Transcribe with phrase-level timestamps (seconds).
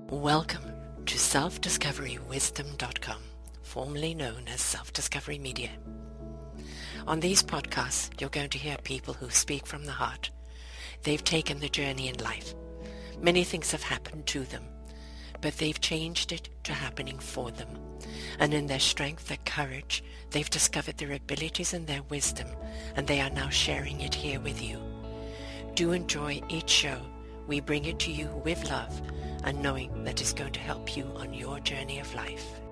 [0.00, 0.72] Welcome
[1.06, 3.22] to self-discoverywisdom.com,
[3.62, 5.70] formerly known as Self-Discovery Media.
[7.06, 10.32] On these podcasts, you're going to hear people who speak from the heart.
[11.04, 12.56] They've taken the journey in life.
[13.20, 14.64] Many things have happened to them,
[15.40, 17.78] but they've changed it to happening for them.
[18.40, 20.02] And in their strength, their courage,
[20.32, 22.48] they've discovered their abilities and their wisdom,
[22.96, 24.80] and they are now sharing it here with you.
[25.74, 27.00] Do enjoy each show.
[27.46, 29.00] We bring it to you with love
[29.44, 32.63] and knowing that it's going to help you on your journey of life.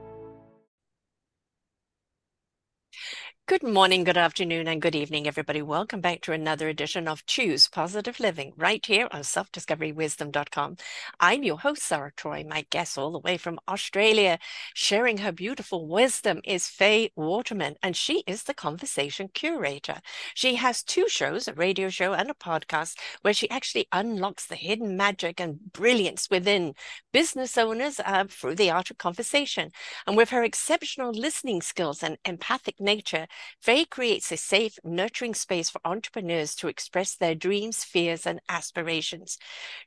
[3.52, 5.60] Good morning, good afternoon, and good evening, everybody.
[5.60, 10.78] Welcome back to another edition of Choose Positive Living right here on selfdiscoverywisdom.com.
[11.20, 12.46] I'm your host, Sara Troy.
[12.48, 14.38] My guest, all the way from Australia,
[14.72, 20.00] sharing her beautiful wisdom, is Faye Waterman, and she is the conversation curator.
[20.32, 24.56] She has two shows, a radio show and a podcast, where she actually unlocks the
[24.56, 26.74] hidden magic and brilliance within
[27.12, 29.72] business owners uh, through the art of conversation.
[30.06, 33.26] And with her exceptional listening skills and empathic nature,
[33.60, 39.38] Faye creates a safe, nurturing space for entrepreneurs to express their dreams, fears, and aspirations.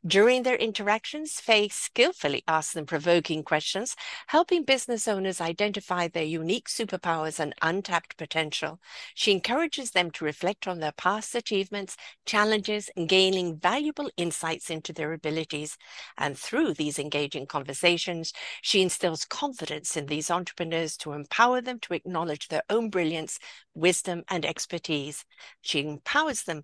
[0.05, 3.95] During their interactions, Faye skillfully asks them provoking questions,
[4.27, 8.79] helping business owners identify their unique superpowers and untapped potential.
[9.13, 14.93] She encourages them to reflect on their past achievements, challenges, and gaining valuable insights into
[14.93, 15.77] their abilities.
[16.17, 21.93] And through these engaging conversations, she instills confidence in these entrepreneurs to empower them to
[21.93, 23.34] acknowledge their own brilliance
[23.73, 25.25] wisdom, and expertise.
[25.61, 26.63] She empowers them,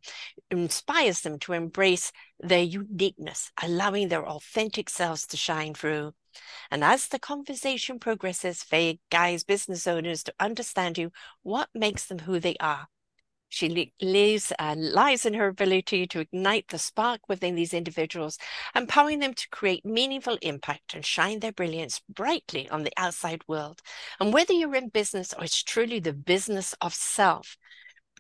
[0.50, 6.14] inspires them to embrace their uniqueness, allowing their authentic selves to shine through.
[6.70, 11.12] And as the conversation progresses, Faye guides business owners to understand you
[11.44, 12.88] what makes them who they are
[13.52, 18.38] she lives and uh, lies in her ability to ignite the spark within these individuals,
[18.74, 23.82] empowering them to create meaningful impact and shine their brilliance brightly on the outside world.
[24.22, 27.58] And whether you're in business or it's truly the business of self,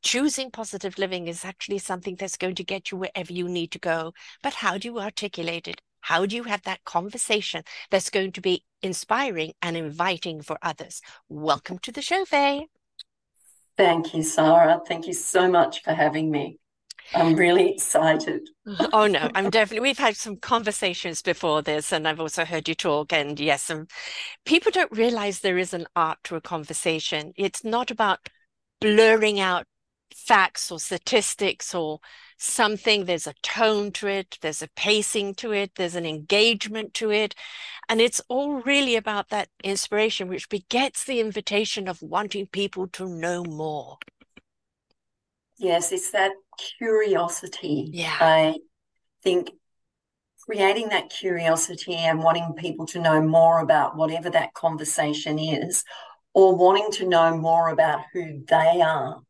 [0.01, 3.79] choosing positive living is actually something that's going to get you wherever you need to
[3.79, 4.13] go.
[4.43, 5.81] But how do you articulate it?
[6.01, 11.01] How do you have that conversation that's going to be inspiring and inviting for others?
[11.29, 12.67] Welcome to the show, Faye.
[13.77, 14.81] Thank you, Sara.
[14.87, 16.59] Thank you so much for having me.
[17.13, 18.47] I'm really excited.
[18.93, 19.87] oh no, I'm definitely.
[19.89, 23.11] We've had some conversations before this, and I've also heard you talk.
[23.11, 23.87] And yes, um,
[24.45, 27.33] people don't realize there is an art to a conversation.
[27.35, 28.19] It's not about
[28.79, 29.65] blurring out
[30.13, 31.99] facts or statistics or
[32.37, 33.05] something.
[33.05, 37.35] There's a tone to it, there's a pacing to it, there's an engagement to it.
[37.89, 43.07] And it's all really about that inspiration, which begets the invitation of wanting people to
[43.07, 43.97] know more.
[45.57, 46.31] Yes, it's that
[46.77, 47.89] curiosity.
[47.93, 48.17] Yeah.
[48.19, 48.55] I
[49.23, 49.51] think
[50.39, 55.83] creating that curiosity and wanting people to know more about whatever that conversation is,
[56.33, 59.21] or wanting to know more about who they are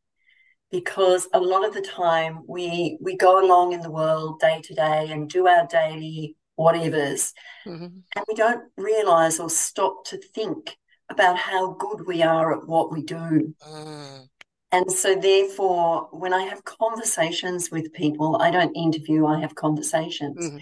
[0.72, 4.74] because a lot of the time we we go along in the world day to
[4.74, 7.34] day and do our daily whatevers
[7.66, 7.86] mm-hmm.
[7.86, 10.78] and we don't realize or stop to think
[11.09, 14.28] about how good we are at what we do mm.
[14.72, 20.38] and so therefore when i have conversations with people i don't interview i have conversations
[20.38, 20.58] mm-hmm.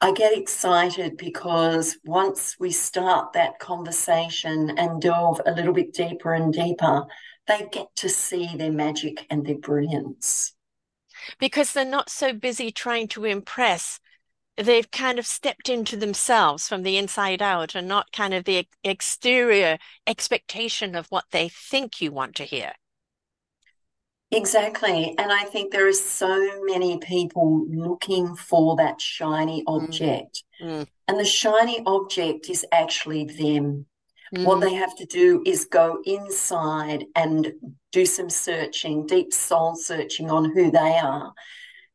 [0.00, 6.34] I get excited because once we start that conversation and delve a little bit deeper
[6.34, 7.06] and deeper,
[7.46, 10.54] they get to see their magic and their brilliance.
[11.38, 14.00] Because they're not so busy trying to impress.
[14.56, 18.68] They've kind of stepped into themselves from the inside out and not kind of the
[18.82, 22.72] exterior expectation of what they think you want to hear.
[24.30, 25.14] Exactly.
[25.18, 29.82] And I think there are so many people looking for that shiny mm.
[29.82, 30.42] object.
[30.62, 30.68] Mm.
[30.68, 30.86] Mm.
[31.06, 33.86] And the shiny object is actually them.
[34.34, 34.44] Mm.
[34.44, 37.52] What they have to do is go inside and
[37.92, 41.32] do some searching, deep soul searching on who they are,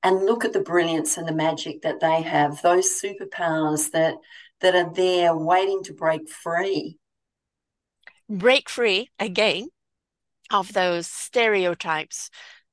[0.04, 4.16] and look at the brilliance and the magic that they have, those superpowers that
[4.62, 6.98] that are there waiting to break free.
[8.30, 9.70] Break free again
[10.52, 12.30] of those stereotypes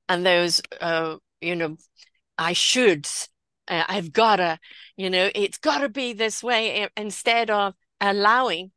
[0.08, 1.76] and those uh, you know
[2.38, 3.28] I shoulds.
[3.68, 4.58] Uh, I've gotta,
[4.96, 8.70] you know, it's gotta be this way instead of allowing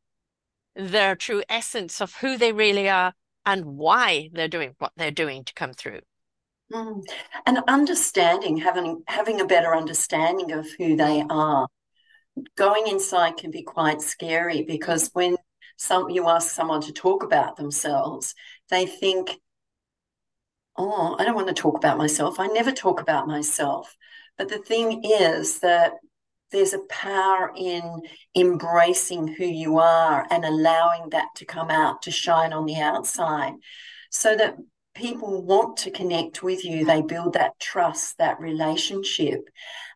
[0.74, 3.14] their true essence of who they really are
[3.46, 6.00] and why they're doing what they're doing to come through.
[6.72, 7.02] Mm.
[7.46, 11.68] And understanding, having having a better understanding of who they are.
[12.56, 15.36] Going inside can be quite scary because when
[15.76, 18.34] some you ask someone to talk about themselves,
[18.68, 19.40] they think,
[20.76, 22.38] "Oh, I don't want to talk about myself.
[22.38, 23.96] I never talk about myself."
[24.38, 25.94] But the thing is that
[26.52, 28.02] there's a power in
[28.36, 33.54] embracing who you are and allowing that to come out to shine on the outside.
[34.10, 34.56] So that
[34.94, 39.48] people want to connect with you they build that trust that relationship.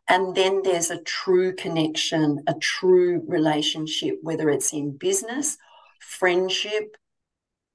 [0.09, 5.56] And then there's a true connection a true relationship whether it's in business
[6.01, 6.97] friendship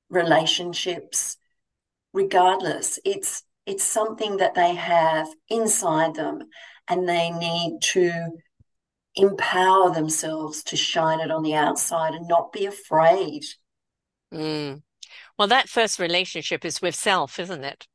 [0.10, 1.38] relationships
[2.14, 3.00] regardless.
[3.06, 6.44] It's it's something that they have inside them
[6.88, 8.31] and they need to
[9.19, 13.44] empower themselves to shine it on the outside and not be afraid.
[14.33, 14.81] Mm.
[15.38, 17.88] Well, that first relationship is with self, isn't it?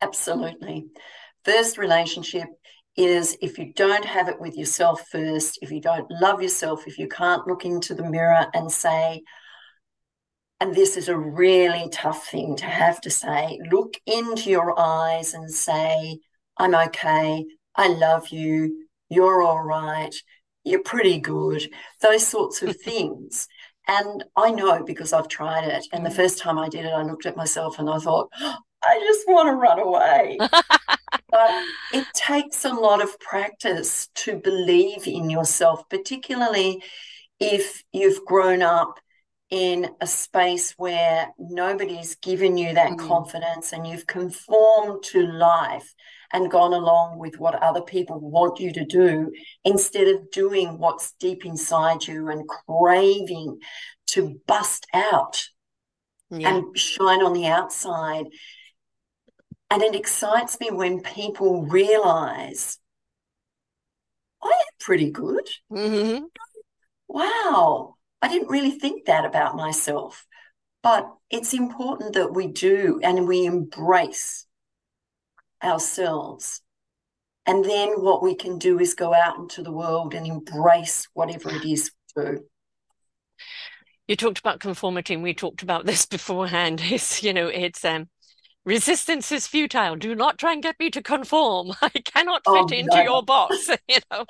[0.00, 0.86] Absolutely.
[1.44, 2.48] First relationship
[2.96, 6.98] is if you don't have it with yourself first, if you don't love yourself, if
[6.98, 9.22] you can't look into the mirror and say,
[10.60, 15.34] and this is a really tough thing to have to say, look into your eyes
[15.34, 16.18] and say,
[16.56, 17.44] I'm okay,
[17.74, 20.14] I love you, you're all right,
[20.66, 21.70] you're pretty good,
[22.02, 23.48] those sorts of things.
[23.88, 25.86] And I know because I've tried it.
[25.92, 26.16] And the mm.
[26.16, 29.26] first time I did it, I looked at myself and I thought, oh, I just
[29.28, 30.38] want to run away.
[31.30, 36.82] but it takes a lot of practice to believe in yourself, particularly
[37.38, 38.98] if you've grown up
[39.50, 42.98] in a space where nobody's given you that mm.
[42.98, 45.94] confidence and you've conformed to life
[46.32, 49.32] and gone along with what other people want you to do
[49.64, 53.58] instead of doing what's deep inside you and craving
[54.08, 55.42] to bust out
[56.30, 56.56] yeah.
[56.56, 58.26] and shine on the outside.
[59.70, 62.78] And it excites me when people realize
[64.42, 65.48] I am pretty good.
[65.72, 66.24] Mm-hmm.
[67.08, 70.26] Wow I didn't really think that about myself.
[70.82, 74.45] But it's important that we do and we embrace
[75.66, 76.62] ourselves.
[77.46, 81.50] And then what we can do is go out into the world and embrace whatever
[81.50, 82.44] it is we do.
[84.08, 86.80] You talked about conformity, and we talked about this beforehand.
[86.84, 88.08] It's, you know, it's um
[88.66, 89.96] resistance is futile.
[89.96, 91.72] Do not try and get me to conform.
[91.82, 93.02] I cannot fit oh, into no.
[93.02, 94.24] your box, you know.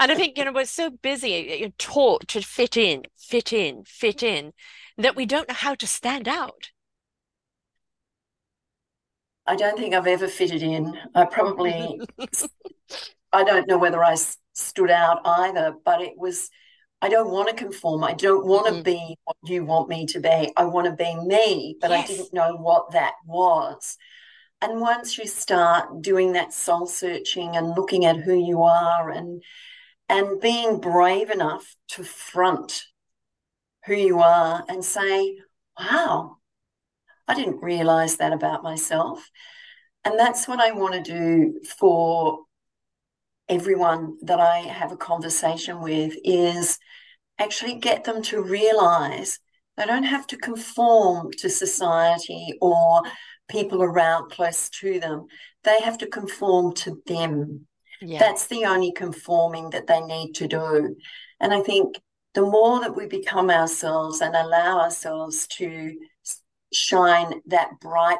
[0.00, 3.84] and I think, you know, we're so busy, you're taught to fit in, fit in,
[3.84, 4.52] fit in,
[4.98, 6.70] that we don't know how to stand out.
[9.46, 10.96] I don't think I've ever fitted in.
[11.14, 12.00] I probably,
[13.32, 14.16] I don't know whether I
[14.52, 16.50] stood out either, but it was
[17.02, 18.04] I don't want to conform.
[18.04, 18.84] I don't want to mm.
[18.84, 20.52] be what you want me to be.
[20.56, 22.04] I want to be me, but yes.
[22.04, 23.96] I didn't know what that was.
[24.60, 29.42] And once you start doing that soul searching and looking at who you are and
[30.10, 32.82] and being brave enough to front
[33.86, 35.38] who you are and say,
[35.78, 36.36] wow,
[37.30, 39.30] I didn't realize that about myself.
[40.04, 42.40] And that's what I want to do for
[43.48, 46.76] everyone that I have a conversation with is
[47.38, 49.38] actually get them to realize
[49.76, 53.02] they don't have to conform to society or
[53.48, 55.26] people around close to them.
[55.62, 57.66] They have to conform to them.
[58.00, 58.18] Yeah.
[58.18, 60.96] That's the only conforming that they need to do.
[61.38, 61.94] And I think
[62.34, 65.94] the more that we become ourselves and allow ourselves to
[66.72, 68.18] shine that bright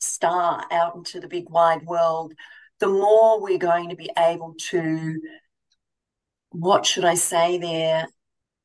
[0.00, 2.32] star out into the big wide world,
[2.80, 5.20] the more we're going to be able to,
[6.50, 8.06] what should I say there,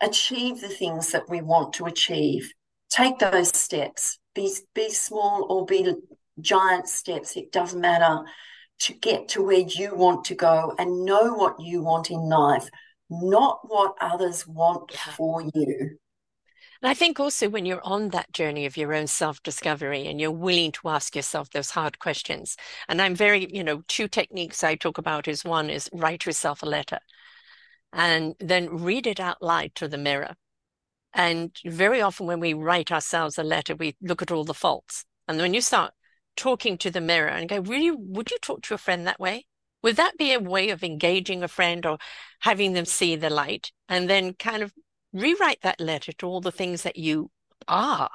[0.02, 2.52] achieve the things that we want to achieve.
[2.90, 5.96] Take those steps, be, be small or be
[6.40, 8.20] giant steps, it doesn't matter,
[8.80, 12.68] to get to where you want to go and know what you want in life,
[13.10, 15.98] not what others want for you.
[16.84, 20.20] And I think also when you're on that journey of your own self discovery and
[20.20, 22.58] you're willing to ask yourself those hard questions,
[22.90, 26.62] and I'm very, you know, two techniques I talk about is one is write yourself
[26.62, 27.00] a letter
[27.94, 30.36] and then read it out loud to the mirror.
[31.14, 35.06] And very often when we write ourselves a letter, we look at all the faults.
[35.30, 35.94] And when you start
[36.36, 39.46] talking to the mirror and go, really, would you talk to a friend that way?
[39.84, 41.98] Would that be a way of engaging a friend or
[42.42, 43.72] having them see the light?
[43.88, 44.74] And then kind of
[45.14, 47.32] rewrite that letter to all the things that you
[47.68, 48.10] are,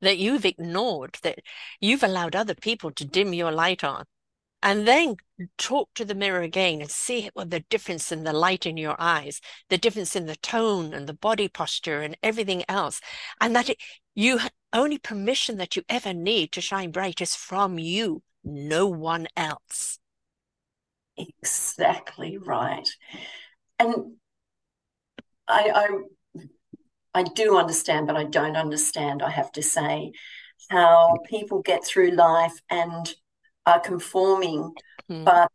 [0.00, 1.40] that you've ignored, that
[1.80, 4.04] you've allowed other people to dim your light on.
[4.62, 5.16] And then
[5.58, 8.96] talk to the mirror again and see what the difference in the light in your
[8.98, 13.00] eyes, the difference in the tone and the body posture and everything else.
[13.40, 13.78] And that it,
[14.14, 14.40] you
[14.72, 19.98] only permission that you ever need to shine bright is from you, no one else.
[21.16, 22.88] Exactly right.
[23.78, 24.16] And
[25.48, 25.88] I, I
[27.16, 30.12] I do understand, but I don't understand, I have to say,
[30.68, 33.14] how people get through life and
[33.64, 34.74] are conforming,
[35.10, 35.24] mm.
[35.24, 35.50] but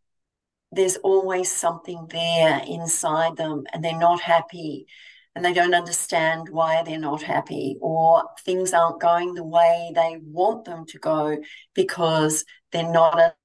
[0.71, 4.87] there's always something there inside them and they're not happy
[5.35, 10.17] and they don't understand why they're not happy or things aren't going the way they
[10.23, 11.37] want them to go
[11.75, 13.35] because they're not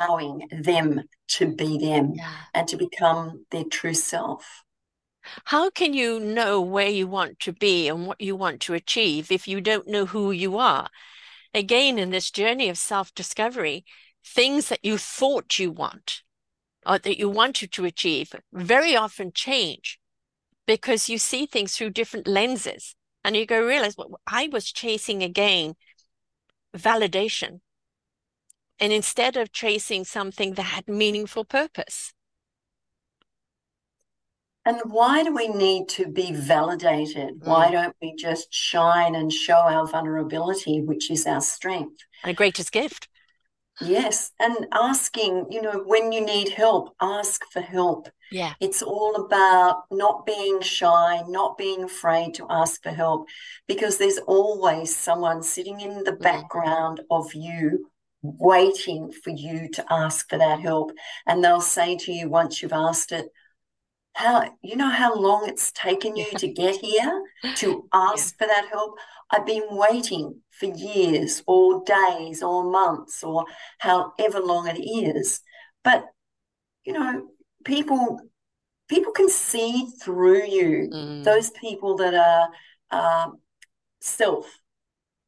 [0.00, 2.32] allowing them to be them yeah.
[2.52, 4.64] and to become their true self.
[5.46, 9.30] How can you know where you want to be and what you want to achieve
[9.30, 10.88] if you don't know who you are?
[11.52, 13.84] Again, in this journey of self discovery,
[14.24, 16.22] things that you thought you want
[16.86, 19.98] or that you wanted to achieve very often change
[20.66, 25.22] because you see things through different lenses and you go realize well, I was chasing
[25.22, 25.74] again
[26.76, 27.60] validation
[28.80, 32.12] and instead of chasing something that had meaningful purpose.
[34.66, 37.40] And why do we need to be validated?
[37.40, 37.46] Mm.
[37.46, 42.00] Why don't we just shine and show our vulnerability, which is our strength?
[42.22, 43.08] And a greatest gift.
[43.80, 44.30] Yes.
[44.38, 48.08] And asking, you know, when you need help, ask for help.
[48.30, 48.54] Yeah.
[48.60, 53.26] It's all about not being shy, not being afraid to ask for help,
[53.66, 56.20] because there's always someone sitting in the mm.
[56.20, 57.90] background of you
[58.22, 60.92] waiting for you to ask for that help.
[61.26, 63.26] And they'll say to you once you've asked it,
[64.14, 67.24] how you know how long it's taken you to get here
[67.56, 68.46] to ask yeah.
[68.46, 68.96] for that help
[69.30, 73.44] i've been waiting for years or days or months or
[73.78, 75.40] however long it is
[75.82, 76.06] but
[76.84, 77.26] you know
[77.64, 78.20] people
[78.88, 81.24] people can see through you mm.
[81.24, 82.48] those people that are
[82.90, 83.30] uh,
[84.00, 84.60] self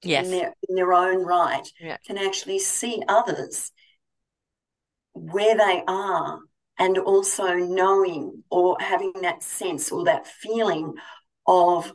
[0.02, 0.26] yes.
[0.26, 1.96] in, their, in their own right yeah.
[2.06, 3.72] can actually see others
[5.14, 6.40] where they are
[6.78, 10.94] and also knowing or having that sense or that feeling
[11.46, 11.92] of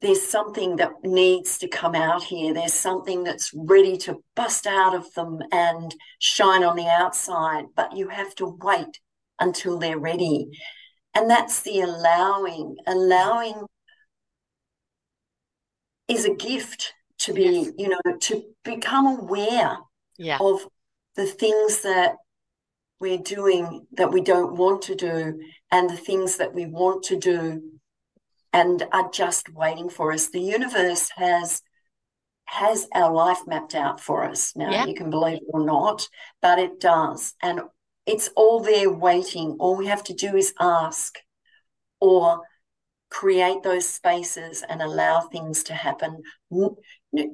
[0.00, 2.52] there's something that needs to come out here.
[2.52, 7.96] There's something that's ready to bust out of them and shine on the outside, but
[7.96, 9.00] you have to wait
[9.40, 10.48] until they're ready.
[11.14, 12.76] And that's the allowing.
[12.86, 13.54] Allowing
[16.08, 17.72] is a gift to be, yes.
[17.78, 19.78] you know, to become aware
[20.18, 20.38] yeah.
[20.40, 20.68] of
[21.16, 22.16] the things that
[23.00, 27.18] we're doing that we don't want to do and the things that we want to
[27.18, 27.62] do
[28.52, 30.30] and are just waiting for us.
[30.30, 31.62] The universe has
[32.46, 34.54] has our life mapped out for us.
[34.54, 34.86] Now yeah.
[34.86, 36.08] you can believe it or not,
[36.40, 37.34] but it does.
[37.42, 37.60] And
[38.06, 39.56] it's all there waiting.
[39.58, 41.18] All we have to do is ask
[42.00, 42.42] or
[43.10, 46.22] create those spaces and allow things to happen.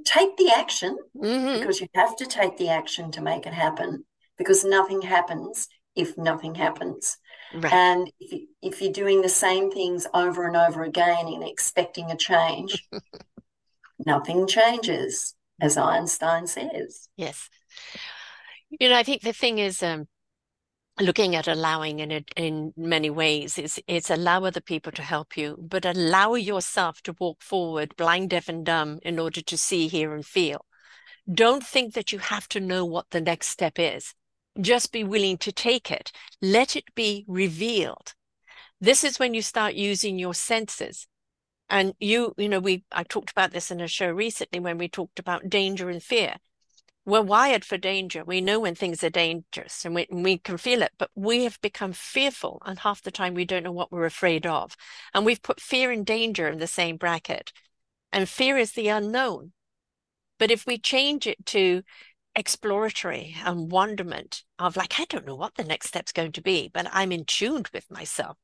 [0.04, 1.58] Take the action mm-hmm.
[1.58, 4.04] because you have to take the action to make it happen
[4.42, 7.16] because nothing happens if nothing happens.
[7.54, 7.72] Right.
[7.72, 12.10] And if, you, if you're doing the same things over and over again and expecting
[12.10, 12.88] a change,
[14.06, 17.08] nothing changes, as Einstein says.
[17.16, 17.48] Yes.
[18.80, 20.08] You know, I think the thing is, um,
[21.00, 25.38] looking at allowing in it in many ways is it's allow other people to help
[25.38, 29.88] you but allow yourself to walk forward blind deaf and dumb in order to see
[29.88, 30.66] hear and feel
[31.32, 34.14] don't think that you have to know what the next step is
[34.60, 38.14] just be willing to take it let it be revealed
[38.80, 41.06] this is when you start using your senses
[41.68, 44.88] and you you know we i talked about this in a show recently when we
[44.88, 46.36] talked about danger and fear
[47.04, 48.22] we're wired for danger.
[48.24, 51.60] We know when things are dangerous and we, we can feel it, but we have
[51.60, 52.62] become fearful.
[52.64, 54.76] And half the time we don't know what we're afraid of.
[55.12, 57.52] And we've put fear and danger in the same bracket.
[58.12, 59.52] And fear is the unknown.
[60.38, 61.82] But if we change it to
[62.34, 66.70] exploratory and wonderment of like, I don't know what the next step's going to be,
[66.72, 68.36] but I'm in tuned with myself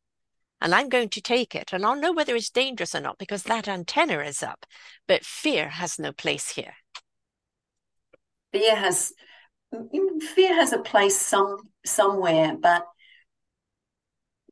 [0.61, 3.45] and I'm going to take it and I'll know whether it's dangerous or not because
[3.45, 4.67] that antenna is up.
[5.07, 6.75] But fear has no place here
[8.53, 9.13] fear has
[9.75, 12.87] mm, fear has a place some somewhere, but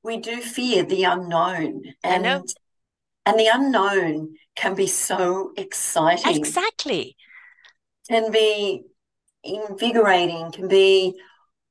[0.02, 1.82] we do fear the unknown.
[2.02, 2.44] And
[3.24, 6.36] and the unknown can be so exciting.
[6.36, 7.16] Exactly.
[8.08, 8.84] Can be
[9.46, 11.18] invigorating, can be,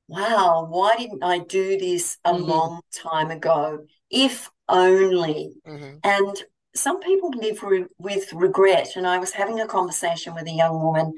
[0.07, 2.43] wow, why didn't I do this a mm-hmm.
[2.43, 3.85] long time ago?
[4.09, 5.53] If only.
[5.67, 5.97] Mm-hmm.
[6.03, 6.43] And
[6.75, 8.95] some people live re- with regret.
[8.95, 11.13] And I was having a conversation with a young woman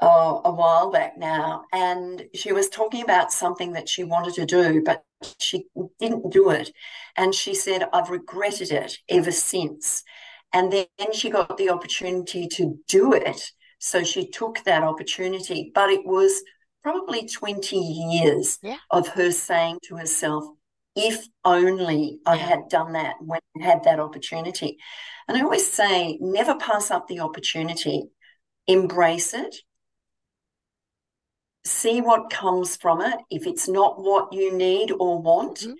[0.00, 4.46] uh, a while back now, and she was talking about something that she wanted to
[4.46, 5.02] do, but
[5.40, 5.66] she
[5.98, 6.70] didn't do it.
[7.16, 10.04] And she said, I've regretted it ever since.
[10.52, 13.50] And then she got the opportunity to do it.
[13.78, 16.42] So she took that opportunity, but it was
[16.82, 18.76] probably 20 years yeah.
[18.90, 20.44] of her saying to herself,
[20.96, 24.78] if only I had done that when I had that opportunity.
[25.28, 28.04] And I always say, never pass up the opportunity,
[28.66, 29.54] embrace it,
[31.64, 33.18] see what comes from it.
[33.30, 35.74] If it's not what you need or want, mm-hmm.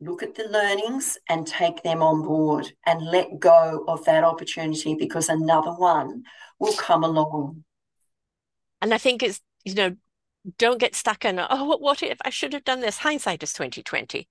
[0.00, 4.94] look at the learnings and take them on board and let go of that opportunity
[4.94, 6.22] because another one
[6.58, 7.64] will come along.
[8.80, 9.96] And I think it's, you know,
[10.56, 12.98] don't get stuck in, oh, what if I should have done this?
[12.98, 14.28] Hindsight is 2020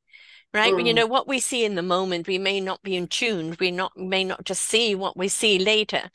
[0.54, 0.88] right mm.
[0.88, 3.70] you know what we see in the moment we may not be in tune we
[3.70, 6.10] not may not just see what we see later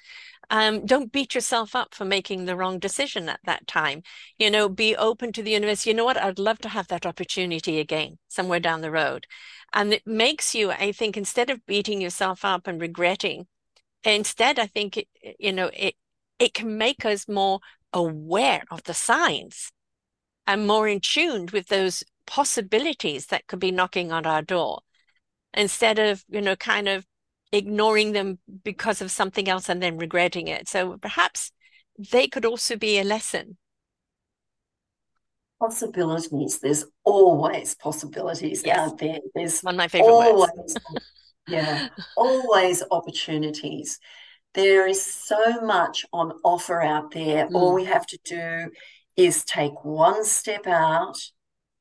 [0.52, 4.02] um, don't beat yourself up for making the wrong decision at that time.
[4.38, 5.86] You know, be open to the universe.
[5.86, 6.18] You know what?
[6.18, 9.26] I'd love to have that opportunity again somewhere down the road.
[9.72, 13.46] And it makes you, I think, instead of beating yourself up and regretting,
[14.04, 15.94] instead, I think, it, you know, it,
[16.42, 17.60] it can make us more
[17.92, 19.70] aware of the signs
[20.44, 24.80] and more in tune with those possibilities that could be knocking on our door
[25.54, 27.06] instead of, you know, kind of
[27.52, 30.68] ignoring them because of something else and then regretting it.
[30.68, 31.52] So perhaps
[32.10, 33.56] they could also be a lesson.
[35.60, 36.58] Possibilities.
[36.58, 38.78] There's always possibilities yes.
[38.80, 39.18] out there.
[39.32, 40.76] There's one of my favorite always, words.
[41.46, 44.00] yeah, always opportunities.
[44.54, 47.46] There is so much on offer out there.
[47.46, 47.54] Mm.
[47.54, 48.70] All we have to do
[49.16, 51.16] is take one step out,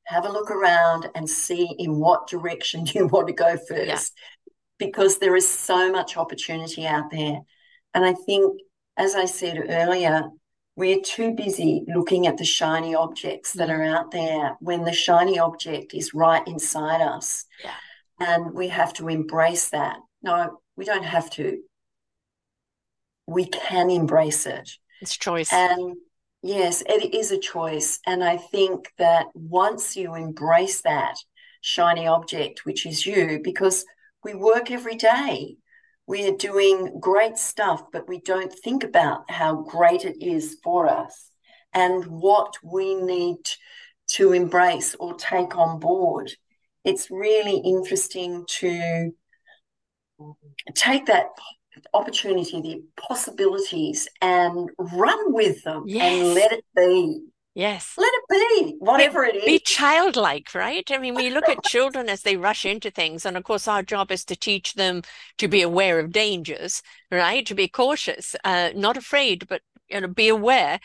[0.05, 3.87] have a look around, and see in what direction you want to go first.
[3.87, 3.99] Yeah
[4.81, 7.37] because there is so much opportunity out there.
[7.93, 8.59] And I think,
[8.97, 10.23] as I said earlier,
[10.75, 15.37] we're too busy looking at the shiny objects that are out there when the shiny
[15.37, 17.45] object is right inside us.
[17.63, 17.75] Yeah.
[18.19, 19.97] And we have to embrace that.
[20.23, 21.59] No, we don't have to.
[23.27, 24.69] We can embrace it.
[25.01, 25.51] It's choice.
[25.51, 25.95] And
[26.41, 27.99] yes, it is a choice.
[28.05, 31.15] And I think that once you embrace that
[31.61, 33.85] shiny object, which is you, because
[34.23, 35.57] we work every day.
[36.07, 40.89] We are doing great stuff, but we don't think about how great it is for
[40.89, 41.31] us
[41.73, 43.37] and what we need
[44.09, 46.31] to embrace or take on board.
[46.83, 49.11] It's really interesting to
[50.75, 51.27] take that
[51.93, 56.11] opportunity, the possibilities, and run with them yes.
[56.11, 57.21] and let it be.
[57.53, 57.95] Yes.
[57.97, 59.43] Let it be, whatever it is.
[59.43, 60.89] Be childlike, right?
[60.89, 63.25] I mean, we look at children as they rush into things.
[63.25, 65.01] And of course, our job is to teach them
[65.37, 67.45] to be aware of dangers, right?
[67.45, 70.79] To be cautious, uh, not afraid, but you know, be aware.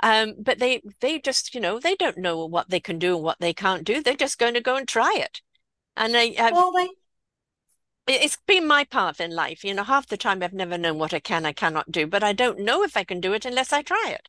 [0.00, 3.24] Um, but they they just, you know, they don't know what they can do and
[3.24, 4.00] what they can't do.
[4.00, 5.40] They're just going to go and try it.
[5.96, 6.88] And I, I've, well, they
[8.06, 9.64] it's been my path in life.
[9.64, 12.22] You know, half the time I've never known what I can, I cannot do, but
[12.22, 14.28] I don't know if I can do it unless I try it.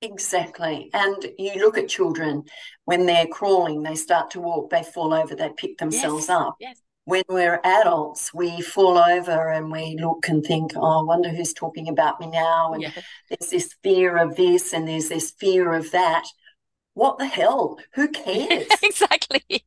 [0.00, 0.90] Exactly.
[0.92, 2.44] And you look at children
[2.84, 6.56] when they're crawling, they start to walk, they fall over, they pick themselves yes, up.
[6.60, 6.80] Yes.
[7.06, 11.52] When we're adults, we fall over and we look and think, oh, I wonder who's
[11.52, 12.72] talking about me now.
[12.72, 12.84] And
[13.28, 16.24] there's this fear of this and there's this fear of that
[16.94, 17.78] what the hell?
[17.94, 18.66] Who cares?
[18.82, 19.64] exactly.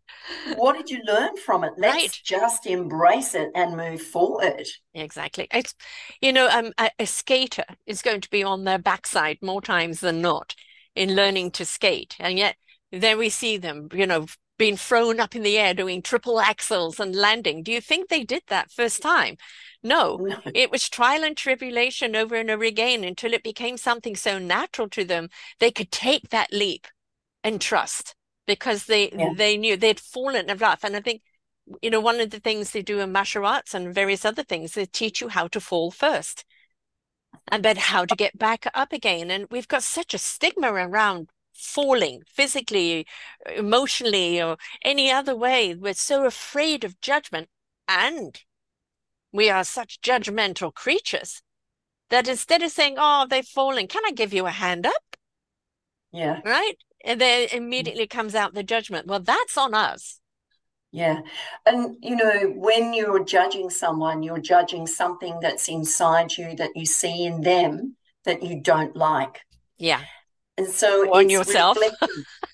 [0.56, 1.74] What did you learn from it?
[1.78, 2.20] Let's right.
[2.24, 4.66] just embrace it and move forward.
[4.94, 5.48] Exactly.
[5.54, 5.76] It's,
[6.22, 10.00] you know, um, a, a skater is going to be on their backside more times
[10.00, 10.56] than not
[10.96, 12.16] in learning to skate.
[12.20, 12.56] And yet
[12.92, 14.26] there we see them, you know,
[14.58, 17.62] being thrown up in the air doing triple axels and landing.
[17.62, 19.38] Do you think they did that first time?
[19.84, 24.16] No, no, it was trial and tribulation over and over again until it became something
[24.16, 26.88] so natural to them they could take that leap
[27.44, 29.34] and trust because they yeah.
[29.36, 30.80] they knew they'd fallen in love.
[30.84, 31.22] And I think,
[31.82, 34.74] you know, one of the things they do in martial arts and various other things,
[34.74, 36.46] they teach you how to fall first
[37.52, 39.32] and then how to get back up again.
[39.32, 43.08] And we've got such a stigma around falling physically,
[43.56, 45.76] emotionally, or any other way.
[45.76, 47.50] We're so afraid of judgment.
[47.88, 48.40] And
[49.32, 51.42] we are such judgmental creatures
[52.10, 55.18] that instead of saying, Oh, they've fallen, can I give you a hand up?
[56.12, 56.42] Yeah.
[56.46, 56.76] Right?
[57.04, 59.08] And then immediately comes out the judgment.
[59.08, 60.20] Well, that's on us.
[60.92, 61.20] Yeah.
[61.66, 66.86] And, you know, when you're judging someone, you're judging something that's inside you that you
[66.86, 69.42] see in them that you don't like.
[69.78, 70.02] Yeah.
[70.58, 71.78] And so on yourself.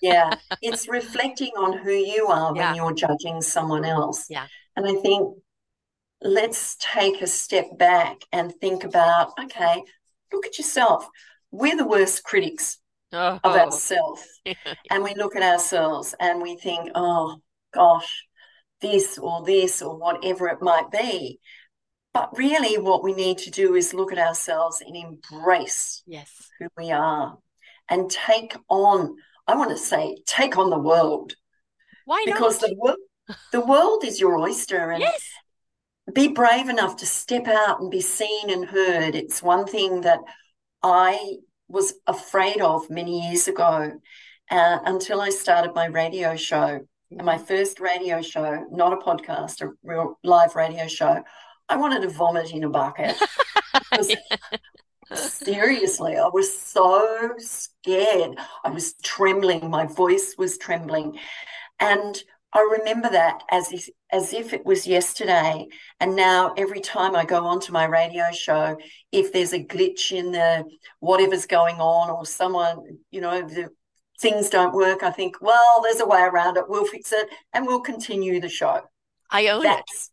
[0.02, 0.36] yeah.
[0.62, 2.70] It's reflecting on who you are yeah.
[2.70, 4.26] when you're judging someone else.
[4.30, 4.48] Yeah.
[4.76, 5.38] And I think
[6.22, 9.84] let's take a step back and think about okay,
[10.32, 11.08] look at yourself.
[11.52, 12.80] We're the worst critics
[13.14, 13.40] oh.
[13.44, 14.42] of ourselves.
[14.90, 17.38] and we look at ourselves and we think, oh
[17.74, 18.26] gosh,
[18.82, 21.40] this or this or whatever it might be.
[22.14, 26.30] But really, what we need to do is look at ourselves and embrace yes.
[26.60, 27.38] who we are
[27.90, 29.16] and take on,
[29.48, 31.36] I want to say, take on the world.
[32.06, 32.36] Why not?
[32.36, 32.98] Because the, world,
[33.52, 34.92] the world is your oyster.
[34.92, 35.28] And yes.
[36.14, 39.16] be brave enough to step out and be seen and heard.
[39.16, 40.20] It's one thing that
[40.84, 41.38] I
[41.74, 43.92] was afraid of many years ago
[44.52, 46.82] uh, until I started my radio show.
[47.12, 51.24] And my first radio show, not a podcast, a real live radio show,
[51.68, 53.16] I wanted to vomit in a bucket.
[55.14, 58.38] seriously, I was so scared.
[58.64, 59.70] I was trembling.
[59.70, 61.18] My voice was trembling.
[61.80, 62.22] And
[62.54, 65.68] I remember that as if, as if it was yesterday.
[66.00, 68.78] And now every time I go onto my radio show,
[69.12, 70.66] if there's a glitch in the
[71.00, 73.70] whatever's going on or someone, you know, the
[74.20, 76.66] things don't work, I think, well, there's a way around it.
[76.68, 78.82] We'll fix it and we'll continue the show.
[79.32, 80.10] I own That's, it.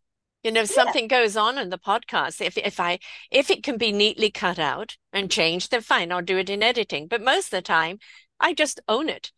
[0.48, 0.76] You know, if yeah.
[0.76, 2.98] something goes on in the podcast, if if I
[3.30, 6.62] if it can be neatly cut out and changed, then fine, I'll do it in
[6.62, 7.08] editing.
[7.08, 7.98] But most of the time,
[8.40, 9.32] I just own it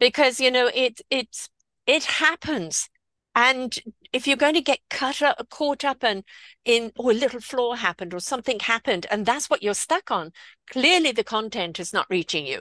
[0.00, 1.48] because you know it it's
[1.88, 2.90] it happens.
[3.34, 3.76] And
[4.12, 4.80] if you're going to get
[5.22, 6.22] up, caught up in,
[6.64, 10.32] in, oh, a little flaw happened or something happened, and that's what you're stuck on,
[10.70, 12.60] clearly the content is not reaching you,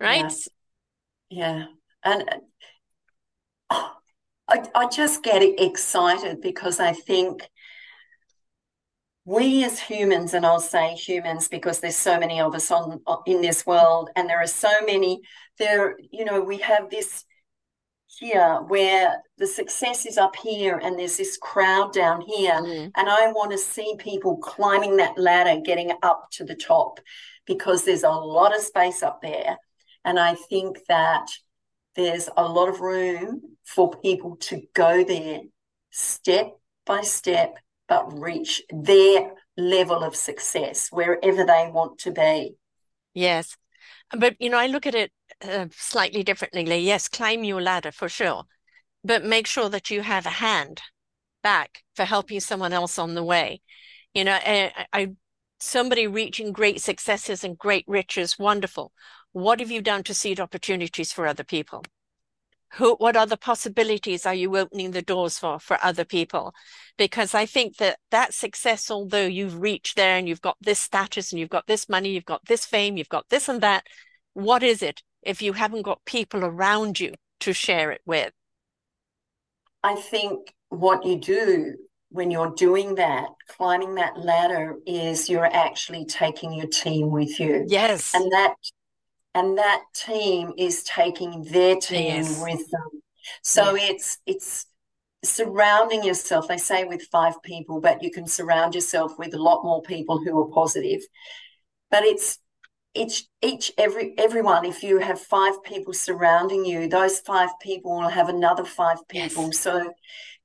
[0.00, 0.32] right?
[1.30, 1.58] Yeah.
[1.58, 1.64] yeah.
[2.04, 2.24] And
[3.70, 3.92] oh,
[4.48, 7.48] I, I just get excited because I think
[9.24, 13.16] we as humans, and I'll say humans because there's so many of us on uh,
[13.26, 15.20] in this world, and there are so many.
[15.58, 17.24] There, you know, we have this
[18.08, 22.54] here where the success is up here and there's this crowd down here.
[22.54, 22.90] Mm.
[22.96, 27.00] and i want to see people climbing that ladder getting up to the top
[27.46, 29.56] because there's a lot of space up there.
[30.04, 31.28] And i think that
[31.96, 35.40] there's a lot of room for people to go there
[35.90, 36.52] step
[36.86, 37.56] by step
[37.88, 42.54] but reach their level of success wherever they want to be.
[43.14, 43.56] Yes.
[44.16, 46.78] But you know i look at it uh, slightly differently.
[46.78, 48.44] Yes, climb your ladder for sure,
[49.04, 50.82] but make sure that you have a hand
[51.42, 53.60] back for helping someone else on the way.
[54.14, 55.12] You know, I, I
[55.60, 58.92] somebody reaching great successes and great riches, wonderful.
[59.32, 61.84] What have you done to seed opportunities for other people?
[62.74, 66.52] Who, what other possibilities are you opening the doors for for other people?
[66.98, 71.32] Because I think that that success, although you've reached there and you've got this status
[71.32, 73.86] and you've got this money, you've got this fame, you've got this and that,
[74.34, 75.02] what is it?
[75.22, 78.32] If you haven't got people around you to share it with?
[79.82, 81.74] I think what you do
[82.10, 87.64] when you're doing that, climbing that ladder, is you're actually taking your team with you.
[87.68, 88.14] Yes.
[88.14, 88.54] And that
[89.34, 92.42] and that team is taking their team yes.
[92.42, 93.02] with them.
[93.42, 93.90] So yes.
[93.90, 94.66] it's it's
[95.24, 96.48] surrounding yourself.
[96.48, 100.18] They say with five people, but you can surround yourself with a lot more people
[100.18, 101.00] who are positive.
[101.90, 102.38] But it's
[102.94, 108.08] each each every everyone if you have five people surrounding you those five people will
[108.08, 109.46] have another five people.
[109.46, 109.58] Yes.
[109.58, 109.92] so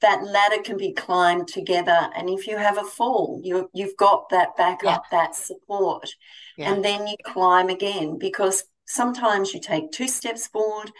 [0.01, 2.09] that ladder can be climbed together.
[2.15, 5.17] And if you have a fall you you've got that backup yeah.
[5.17, 6.09] that support.
[6.57, 6.73] Yeah.
[6.73, 10.91] and then you climb again because sometimes you take two steps forward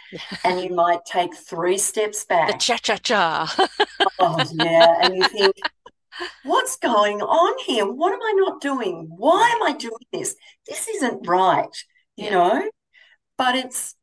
[0.44, 2.50] and you might take three steps back.
[2.50, 3.68] the cha-cha-cha.
[4.18, 5.00] Oh yeah.
[5.02, 5.56] And you think
[6.44, 7.86] what's going on here?
[7.90, 9.08] What am I not doing?
[9.16, 10.36] Why am I doing this?
[10.66, 11.76] This isn't right,
[12.16, 12.30] you yeah.
[12.30, 12.70] know?
[13.36, 13.94] But it's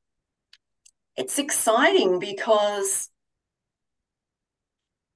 [1.15, 3.09] it's exciting because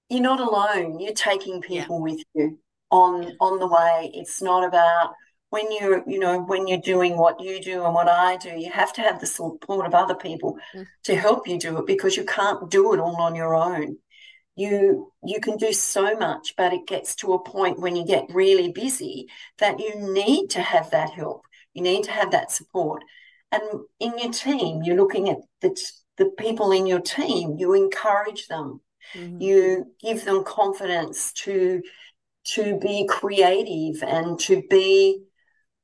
[0.09, 0.99] you're not alone.
[0.99, 2.13] You're taking people yeah.
[2.13, 2.59] with you
[2.91, 4.11] on on the way.
[4.13, 5.13] It's not about
[5.49, 8.69] when you're, you know, when you're doing what you do and what I do, you
[8.71, 10.85] have to have the support of other people mm.
[11.03, 13.97] to help you do it because you can't do it all on your own
[14.55, 18.25] you you can do so much but it gets to a point when you get
[18.29, 21.41] really busy that you need to have that help.
[21.73, 23.03] You need to have that support.
[23.51, 23.61] And
[23.99, 25.75] in your team you're looking at the
[26.17, 27.55] the people in your team.
[27.57, 28.81] You encourage them.
[29.13, 29.39] Mm-hmm.
[29.39, 31.83] you give them confidence to
[32.55, 35.21] to be creative and to be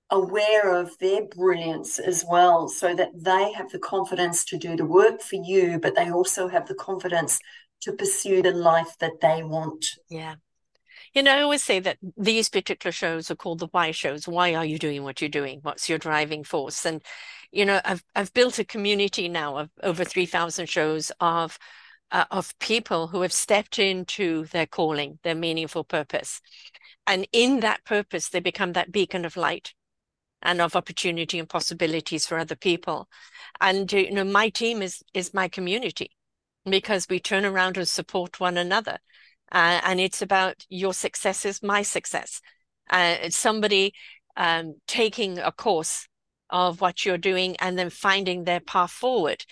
[0.09, 4.85] aware of their brilliance as well so that they have the confidence to do the
[4.85, 7.39] work for you but they also have the confidence
[7.81, 9.85] to pursue the life that they want.
[10.09, 10.35] Yeah.
[11.13, 14.27] You know, I always say that these particular shows are called the why shows.
[14.27, 15.59] Why are you doing what you're doing?
[15.61, 16.85] What's your driving force?
[16.85, 17.03] And,
[17.51, 21.57] you know, I've I've built a community now of over 3,000 shows of
[22.11, 26.41] uh, of people who have stepped into their calling, their meaningful purpose.
[27.07, 29.73] And in that purpose, they become that beacon of light
[30.41, 33.07] and of opportunity and possibilities for other people.
[33.59, 36.11] And, you know, my team is is my community
[36.69, 38.97] because we turn around and support one another.
[39.51, 42.41] Uh, and it's about your success is my success.
[42.89, 43.93] Uh, it's somebody
[44.37, 46.07] um, taking a course
[46.49, 49.45] of what you're doing and then finding their path forward.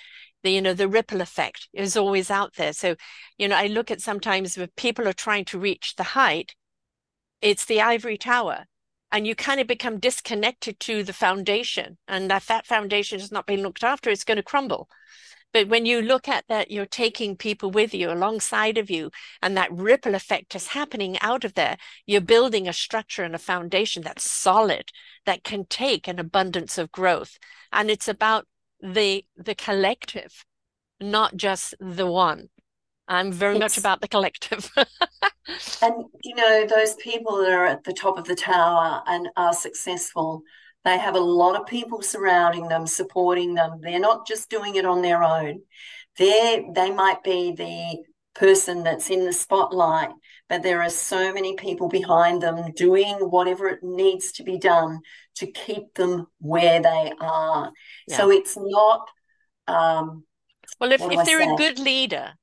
[0.44, 2.74] The, you know, the ripple effect is always out there.
[2.74, 2.96] So,
[3.38, 6.56] you know, I look at sometimes when people are trying to reach the height,
[7.42, 8.66] it's the ivory tower.
[9.12, 11.98] and you kind of become disconnected to the foundation.
[12.08, 14.88] And if that foundation has not been looked after, it's going to crumble.
[15.52, 19.10] But when you look at that, you're taking people with you alongside of you,
[19.42, 21.78] and that ripple effect is happening out of there.
[22.06, 24.92] You're building a structure and a foundation that's solid,
[25.26, 27.38] that can take an abundance of growth.
[27.72, 28.46] And it's about
[28.80, 30.46] the the collective,
[31.02, 32.50] not just the one.
[33.08, 34.72] I'm very it's, much about the collective.
[35.82, 39.54] and you know, those people that are at the top of the tower and are
[39.54, 40.44] successful,
[40.86, 43.80] they have a lot of people surrounding them, supporting them.
[43.82, 45.62] They're not just doing it on their own.
[46.18, 48.04] They they might be the
[48.40, 50.10] person that's in the spotlight,
[50.48, 55.00] but there are so many people behind them doing whatever it needs to be done
[55.36, 57.72] to keep them where they are.
[58.08, 58.18] Yeah.
[58.18, 59.08] So it's not.
[59.68, 60.24] Um,
[60.80, 62.34] well, if, if they're a good leader,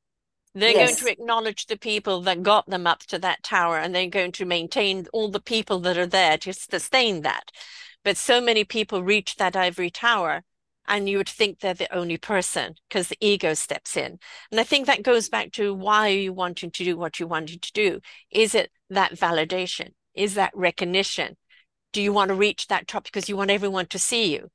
[0.54, 1.00] they're yes.
[1.00, 4.32] going to acknowledge the people that got them up to that tower and they're going
[4.32, 7.50] to maintain all the people that are there to sustain that.
[8.06, 10.44] But so many people reach that ivory tower
[10.86, 14.20] and you would think they're the only person because the ego steps in.
[14.52, 17.26] And I think that goes back to why are you wanting to do what you
[17.26, 18.00] wanted to do?
[18.30, 19.88] Is it that validation?
[20.14, 21.36] Is that recognition?
[21.92, 24.52] Do you want to reach that top because you want everyone to see you?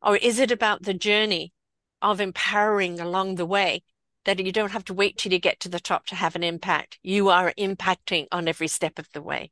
[0.00, 1.52] Or is it about the journey
[2.00, 3.82] of empowering along the way
[4.24, 6.42] that you don't have to wait till you get to the top to have an
[6.42, 6.98] impact?
[7.02, 9.50] You are impacting on every step of the way.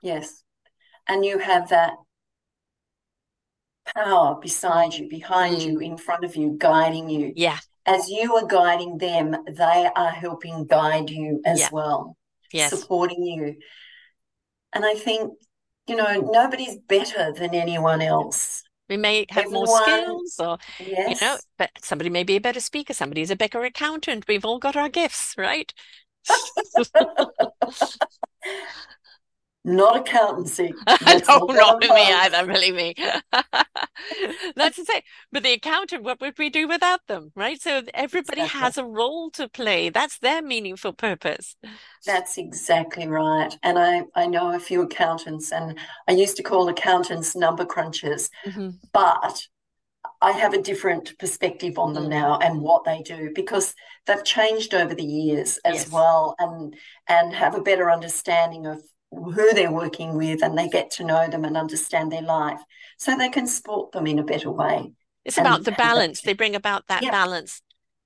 [0.00, 0.44] Yes.
[1.08, 1.94] And you have that
[3.94, 5.66] power beside you, behind mm.
[5.66, 7.32] you, in front of you, guiding you.
[7.36, 7.58] Yeah.
[7.86, 11.68] As you are guiding them, they are helping guide you as yeah.
[11.72, 12.16] well,
[12.52, 12.70] yes.
[12.70, 13.56] supporting you.
[14.72, 15.32] And I think,
[15.86, 18.64] you know, nobody's better than anyone else.
[18.88, 21.20] We may have Everyone, more skills, or yes.
[21.20, 24.26] you know, but somebody may be a better speaker, somebody's a better accountant.
[24.28, 25.72] We've all got our gifts, right?
[29.66, 30.72] not accountancy.
[31.28, 32.94] no, not me either, believe me.
[34.56, 35.02] That's the same.
[35.32, 37.60] But the accountant, what would we do without them, right?
[37.60, 38.60] So everybody exactly.
[38.60, 39.88] has a role to play.
[39.88, 41.56] That's their meaningful purpose.
[42.06, 43.54] That's exactly right.
[43.64, 48.30] And I, I know a few accountants, and I used to call accountants number crunchers,
[48.46, 48.70] mm-hmm.
[48.92, 49.42] but
[50.22, 52.10] I have a different perspective on them mm.
[52.10, 53.74] now and what they do because
[54.06, 55.92] they've changed over the years as yes.
[55.92, 56.74] well and
[57.08, 58.82] and have a better understanding of
[59.16, 62.60] who they're working with and they get to know them and understand their life
[62.98, 64.92] so they can support them in a better way.
[65.24, 66.20] It's and, about the balance.
[66.20, 67.10] They bring about that yeah.
[67.10, 67.60] balance,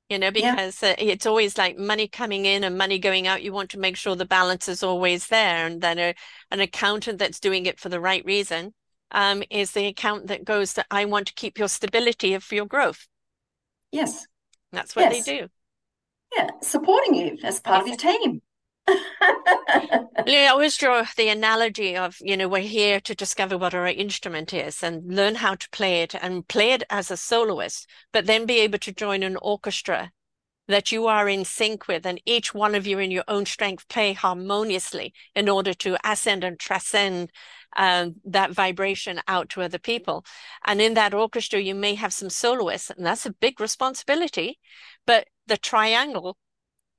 [0.09, 0.91] you know, because yeah.
[0.91, 3.43] uh, it's always like money coming in and money going out.
[3.43, 5.67] You want to make sure the balance is always there.
[5.67, 6.15] And then a,
[6.51, 8.75] an accountant that's doing it for the right reason
[9.11, 12.67] um, is the account that goes that I want to keep your stability of your
[12.67, 13.07] growth.
[13.93, 14.27] Yes.
[14.73, 15.25] That's what yes.
[15.25, 15.49] they do.
[16.37, 17.93] Yeah, supporting you as part exactly.
[17.93, 18.43] of your team.
[20.27, 24.53] I always draw the analogy of, you know, we're here to discover what our instrument
[24.53, 28.47] is and learn how to play it and play it as a soloist, but then
[28.47, 30.13] be able to join an orchestra
[30.69, 33.89] that you are in sync with, and each one of you in your own strength
[33.89, 37.33] play harmoniously in order to ascend and transcend
[37.77, 40.25] um, that vibration out to other people.
[40.65, 44.61] And in that orchestra, you may have some soloists, and that's a big responsibility,
[45.07, 46.37] but the triangle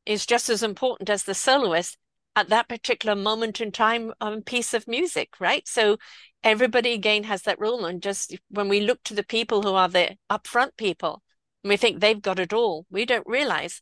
[0.05, 1.97] is just as important as the soloist
[2.35, 5.67] at that particular moment in time on a piece of music, right?
[5.67, 5.97] So
[6.43, 7.85] everybody again has that role.
[7.85, 11.21] And just when we look to the people who are the upfront people,
[11.63, 13.81] we think they've got it all, we don't realize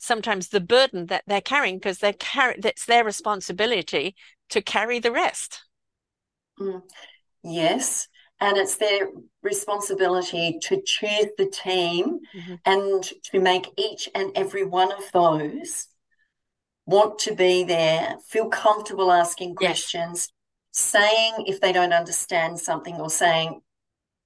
[0.00, 4.16] sometimes the burden that they're carrying because they're carry that's their responsibility
[4.48, 5.62] to carry the rest.
[6.58, 6.82] Mm.
[7.44, 8.08] Yes
[8.40, 9.08] and it's their
[9.42, 12.54] responsibility to choose the team mm-hmm.
[12.64, 15.88] and to make each and every one of those
[16.86, 20.32] want to be there, feel comfortable asking questions,
[20.74, 20.82] yes.
[20.82, 23.60] saying if they don't understand something or saying,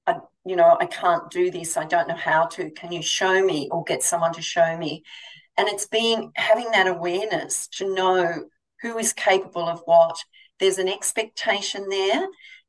[0.07, 3.45] I, you know, I can't do this, I don't know how to, can you show
[3.45, 5.03] me or get someone to show me?
[5.59, 8.45] And it's being having that awareness to know
[8.81, 10.17] who is capable of what.
[10.61, 12.27] There's an expectation there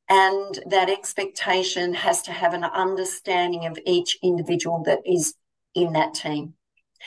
[0.09, 5.35] and that expectation has to have an understanding of each individual that is
[5.73, 6.53] in that team.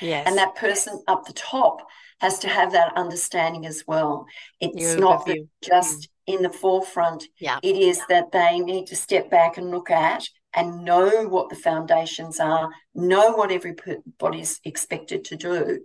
[0.00, 0.26] Yes.
[0.26, 1.86] And that person up the top
[2.20, 4.26] has to have that understanding as well.
[4.60, 5.28] It's not
[5.62, 6.08] just mm.
[6.26, 7.24] in the forefront.
[7.38, 7.58] Yeah.
[7.62, 11.56] It is that they need to step back and look at and know what the
[11.56, 15.84] foundations are, know what everybody's expected to do,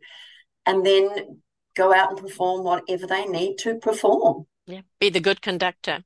[0.66, 1.42] and then
[1.76, 4.46] go out and perform whatever they need to perform.
[4.66, 4.82] Yeah.
[5.00, 6.04] Be the good conductor.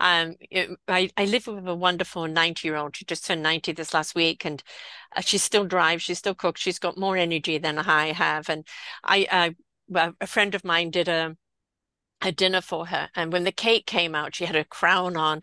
[0.00, 2.96] Um, it, I, I live with a wonderful 90 year old.
[2.96, 4.62] She just turned 90 this last week and
[5.16, 8.48] uh, she still drives, she still cooks, she's got more energy than I have.
[8.48, 8.66] And
[9.04, 9.54] I,
[9.94, 11.36] uh, a friend of mine did a,
[12.20, 13.10] a dinner for her.
[13.14, 15.42] And when the cake came out, she had a crown on.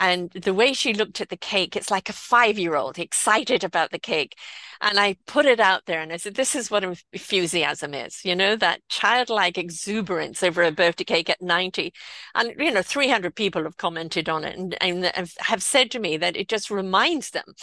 [0.00, 3.62] And the way she looked at the cake, it's like a five year old excited
[3.62, 4.36] about the cake.
[4.80, 8.34] And I put it out there and I said, This is what enthusiasm is, you
[8.34, 11.92] know, that childlike exuberance over a birthday cake at 90.
[12.34, 16.16] And, you know, 300 people have commented on it and, and have said to me
[16.16, 17.54] that it just reminds them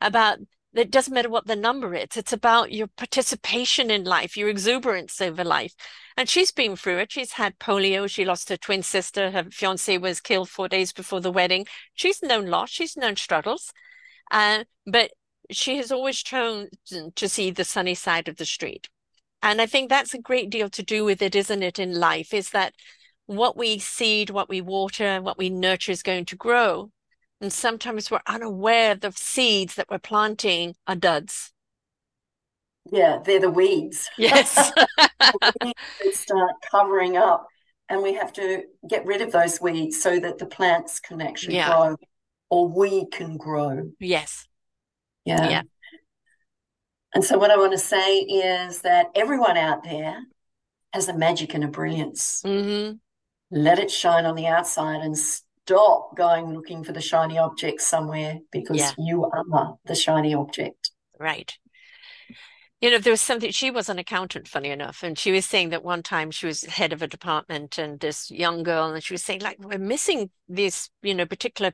[0.00, 0.38] about
[0.74, 2.16] it doesn't matter what the number is.
[2.16, 5.74] It's about your participation in life, your exuberance over life.
[6.16, 7.12] And she's been through it.
[7.12, 8.08] She's had polio.
[8.08, 9.30] She lost her twin sister.
[9.30, 11.66] Her fiance was killed four days before the wedding.
[11.94, 12.70] She's known loss.
[12.70, 13.72] She's known struggles.
[14.30, 15.12] Uh, but
[15.50, 16.68] she has always chosen
[17.14, 18.88] to see the sunny side of the street.
[19.42, 22.32] And I think that's a great deal to do with it, isn't it, in life,
[22.32, 22.72] is that
[23.26, 26.90] what we seed, what we water, what we nurture is going to grow.
[27.44, 31.52] And sometimes we're unaware the seeds that we're planting are duds.
[32.90, 34.08] Yeah, they're the weeds.
[34.16, 34.72] Yes.
[35.62, 37.46] weeds start covering up,
[37.90, 41.56] and we have to get rid of those weeds so that the plants can actually
[41.56, 41.68] yeah.
[41.68, 41.96] grow
[42.48, 43.90] or we can grow.
[44.00, 44.48] Yes.
[45.26, 45.46] Yeah.
[45.46, 45.62] Yeah.
[47.14, 50.16] And so, what I want to say is that everyone out there
[50.94, 52.40] has a magic and a brilliance.
[52.42, 52.94] Mm-hmm.
[53.50, 55.14] Let it shine on the outside and
[55.66, 58.92] stop going looking for the shiny object somewhere because yeah.
[58.98, 60.90] you are the shiny object.
[61.18, 61.56] Right.
[62.80, 65.70] You know, there was something, she was an accountant, funny enough, and she was saying
[65.70, 69.14] that one time she was head of a department and this young girl, and she
[69.14, 71.72] was saying, like, we're missing these, you know, particular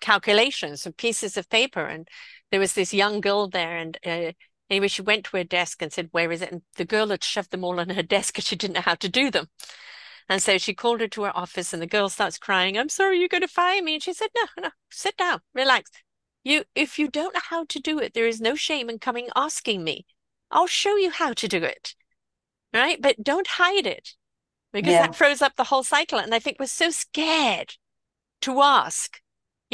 [0.00, 1.84] calculations and pieces of paper.
[1.84, 2.08] And
[2.50, 4.32] there was this young girl there, and uh,
[4.70, 6.52] anyway, she went to her desk and said, Where is it?
[6.52, 8.94] And the girl had shoved them all on her desk because she didn't know how
[8.94, 9.48] to do them.
[10.28, 13.18] And so she called her to her office and the girl starts crying, I'm sorry,
[13.18, 13.94] you're going to fire me.
[13.94, 15.90] And she said, No, no, sit down, relax.
[16.44, 19.28] You, if you don't know how to do it, there is no shame in coming
[19.34, 20.06] asking me.
[20.50, 21.94] I'll show you how to do it.
[22.72, 23.00] Right.
[23.00, 24.14] But don't hide it
[24.72, 25.06] because yeah.
[25.06, 26.18] that froze up the whole cycle.
[26.18, 27.74] And I think we're so scared
[28.42, 29.20] to ask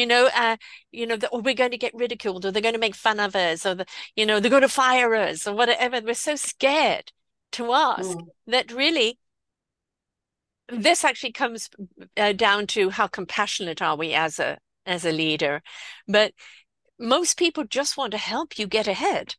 [0.01, 0.57] you know, uh,
[0.93, 3.37] you know, or we're going to get ridiculed, or they're going to make fun of
[3.37, 3.87] us, or the,
[4.17, 6.01] you know, they're going to fire us, or whatever.
[6.01, 7.13] We're so scared
[7.53, 8.27] to ask mm.
[8.47, 9.19] that really
[10.73, 11.69] this actually comes
[12.17, 15.63] uh, down to how compassionate are we as a as a leader.
[16.09, 16.33] But
[16.99, 19.35] most people just want to help you get ahead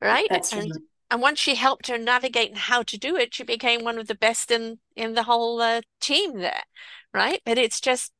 [0.00, 0.28] right?
[0.30, 0.72] That's and,
[1.10, 4.14] and once she helped her navigate how to do it she became one of the
[4.14, 6.64] best in in the whole uh, team there
[7.12, 7.40] right?
[7.44, 8.12] But it's just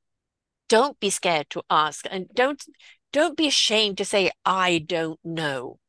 [0.69, 2.65] don't be scared to ask and don't
[3.13, 5.80] don't be ashamed to say i don't know.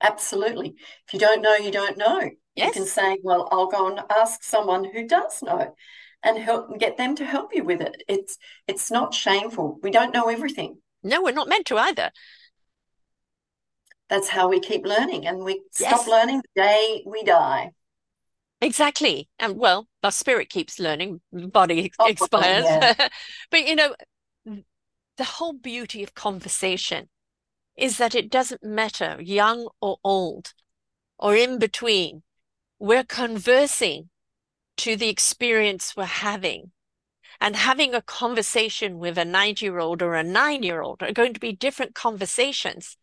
[0.00, 0.74] Absolutely
[1.06, 2.74] if you don't know you don't know Yes.
[2.74, 5.76] You can say, well, I'll go and ask someone who does know
[6.24, 8.02] and help get them to help you with it.
[8.08, 9.78] It's it's not shameful.
[9.80, 10.78] We don't know everything.
[11.04, 12.10] No, we're not meant to either.
[14.08, 16.00] That's how we keep learning and we yes.
[16.00, 17.70] stop learning the day we die.
[18.60, 19.28] Exactly.
[19.38, 22.64] And well, our spirit keeps learning, body oh, expires.
[22.64, 23.08] Yeah.
[23.52, 23.94] but you know,
[24.44, 27.08] the whole beauty of conversation
[27.78, 30.52] is that it doesn't matter young or old
[31.18, 32.22] or in between
[32.78, 34.10] we're conversing
[34.76, 36.70] to the experience we're having.
[37.40, 41.12] And having a conversation with a 90 year old or a nine year old are
[41.12, 42.96] going to be different conversations.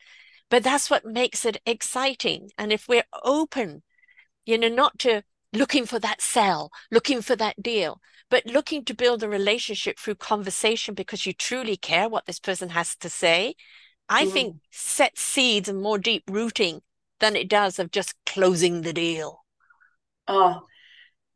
[0.49, 2.51] But that's what makes it exciting.
[2.57, 3.83] And if we're open,
[4.45, 8.93] you know, not to looking for that sell, looking for that deal, but looking to
[8.93, 13.55] build a relationship through conversation because you truly care what this person has to say,
[14.09, 14.31] I mm.
[14.31, 16.81] think sets seeds and more deep rooting
[17.19, 19.45] than it does of just closing the deal
[20.27, 20.61] oh,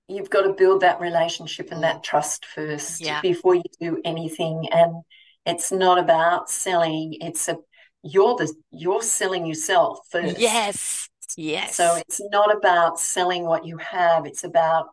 [0.07, 3.21] you've got to build that relationship and that trust first yeah.
[3.21, 4.67] before you do anything.
[4.71, 5.03] And
[5.45, 7.17] it's not about selling.
[7.21, 7.57] It's a
[8.01, 10.39] you're the you're selling yourself first.
[10.39, 11.09] Yes.
[11.37, 11.75] Yes.
[11.75, 14.25] So it's not about selling what you have.
[14.25, 14.87] It's about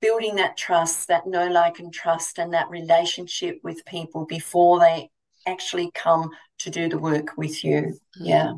[0.00, 5.10] building that trust, that know, like, and trust, and that relationship with people before they
[5.46, 7.98] actually come to do the work with you.
[8.16, 8.54] Yeah.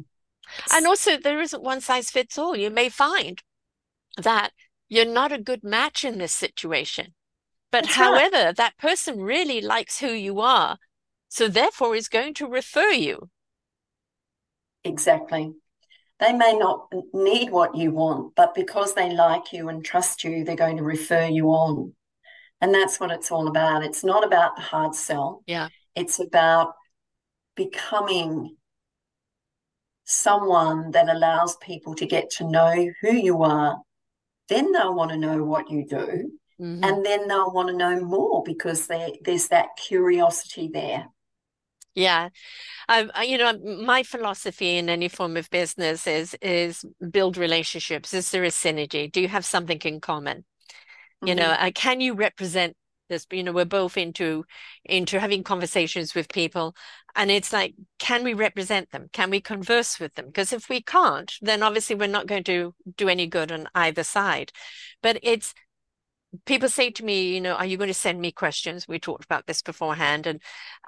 [0.73, 2.57] And also, there isn't one size fits all.
[2.57, 3.43] You may find
[4.23, 4.53] that
[4.89, 7.15] you're not a good match in this situation.
[7.73, 8.57] But That's however, right.
[8.57, 10.79] that person really likes who you are.
[11.29, 13.29] So therefore is going to refer you.
[14.85, 15.55] Exactly.
[16.21, 20.45] They may not need what you want, but because they like you and trust you,
[20.45, 21.95] they're going to refer you on.
[22.61, 23.83] And that's what it's all about.
[23.83, 25.43] It's not about the hard sell.
[25.47, 25.69] Yeah.
[25.95, 26.75] It's about
[27.57, 28.57] becoming
[30.05, 33.79] someone that allows people to get to know who you are
[34.49, 36.33] then they'll want to know what you do.
[36.61, 36.85] Mm-hmm.
[36.85, 41.07] And then they'll want to know more because there's that curiosity there.
[41.97, 42.31] Yeah,
[42.89, 48.13] um, you know, my philosophy in any form of business is is build relationships.
[48.13, 49.11] Is there a synergy?
[49.11, 50.45] Do you have something in common?
[51.25, 52.77] You know, uh, can you represent
[53.31, 54.45] You know, we're both into
[54.85, 56.75] into having conversations with people,
[57.15, 59.09] and it's like, can we represent them?
[59.13, 60.27] Can we converse with them?
[60.27, 64.05] Because if we can't, then obviously we're not going to do any good on either
[64.05, 64.53] side.
[65.03, 65.55] But it's
[66.47, 68.89] people say to me, you know, are you going to send me questions?
[68.89, 70.27] We talked about this beforehand.
[70.27, 70.41] And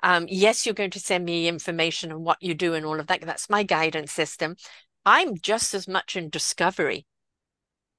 [0.03, 3.07] um, yes, you're going to send me information on what you do and all of
[3.07, 3.20] that.
[3.22, 4.57] That's my guidance system.
[5.05, 7.07] I'm just as much in discovery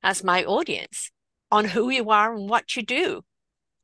[0.04, 1.12] as my audience
[1.52, 3.24] on who you are and what you do.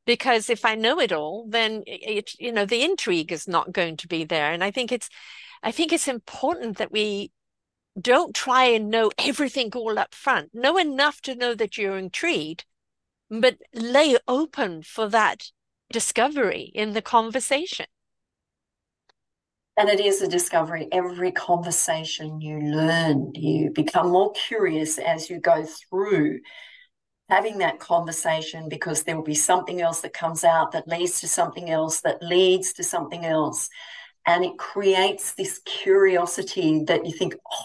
[0.06, 3.96] Because if I know it all, then it, you know, the intrigue is not going
[3.98, 4.52] to be there.
[4.52, 5.08] And I think it's,
[5.62, 7.32] I think it's important that we
[7.98, 10.50] don't try and know everything all up front.
[10.52, 12.64] Know enough to know that you're intrigued,
[13.30, 15.50] but lay open for that
[15.90, 17.86] discovery in the conversation.
[19.76, 20.88] And it is a discovery.
[20.92, 26.40] Every conversation you learn, you become more curious as you go through
[27.28, 31.28] having that conversation because there will be something else that comes out that leads to
[31.28, 33.68] something else that leads to something else.
[34.26, 37.64] And it creates this curiosity that you think, oh,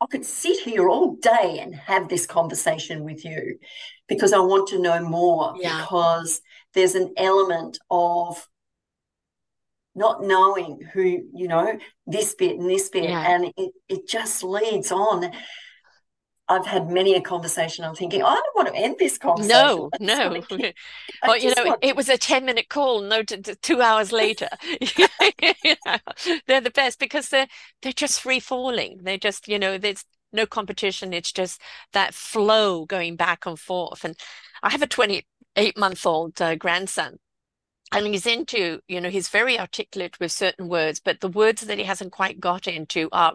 [0.00, 3.58] I could sit here all day and have this conversation with you
[4.08, 5.54] because I want to know more.
[5.56, 5.80] Yeah.
[5.80, 6.40] Because
[6.74, 8.46] there's an element of
[9.94, 11.02] not knowing who,
[11.34, 13.34] you know, this bit and this bit, yeah.
[13.34, 15.32] and it, it just leads on.
[16.48, 17.84] I've had many a conversation.
[17.84, 19.50] I'm thinking, I don't want to end this conversation.
[19.56, 20.42] No, no.
[21.26, 24.48] well, you know, it was a 10 minute call, no, t- t- two hours later.
[26.46, 27.48] they're the best because they're,
[27.82, 29.00] they're just free falling.
[29.02, 31.12] They're just, you know, there's no competition.
[31.12, 31.60] It's just
[31.92, 34.04] that flow going back and forth.
[34.04, 34.16] And
[34.62, 37.18] I have a 28 month old uh, grandson
[37.92, 41.78] and he's into, you know, he's very articulate with certain words, but the words that
[41.78, 43.32] he hasn't quite got into are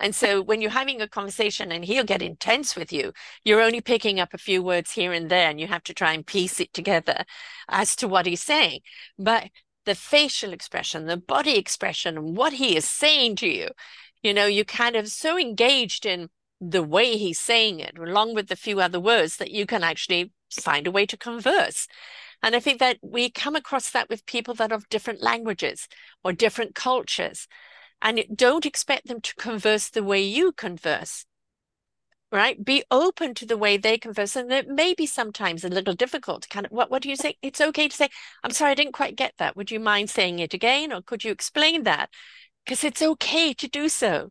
[0.00, 3.12] and so when you're having a conversation and he'll get intense with you,
[3.44, 6.12] you're only picking up a few words here and there, and you have to try
[6.12, 7.24] and piece it together
[7.68, 8.80] as to what he's saying.
[9.18, 9.50] But
[9.84, 13.70] the facial expression, the body expression, and what he is saying to you,
[14.22, 16.28] you know, you're kind of so engaged in
[16.60, 20.32] the way he's saying it, along with the few other words, that you can actually
[20.50, 21.86] find a way to converse.
[22.42, 25.88] And I think that we come across that with people that have different languages
[26.22, 27.48] or different cultures
[28.00, 31.24] and don't expect them to converse the way you converse
[32.30, 32.62] right?
[32.62, 36.42] Be open to the way they converse and it may be sometimes a little difficult
[36.42, 37.36] to kind of what, what do you say?
[37.42, 38.08] It's okay to say
[38.44, 39.56] i'm sorry i didn't quite get that.
[39.56, 42.10] Would you mind saying it again or could you explain that?
[42.64, 44.30] Because it's okay to do so.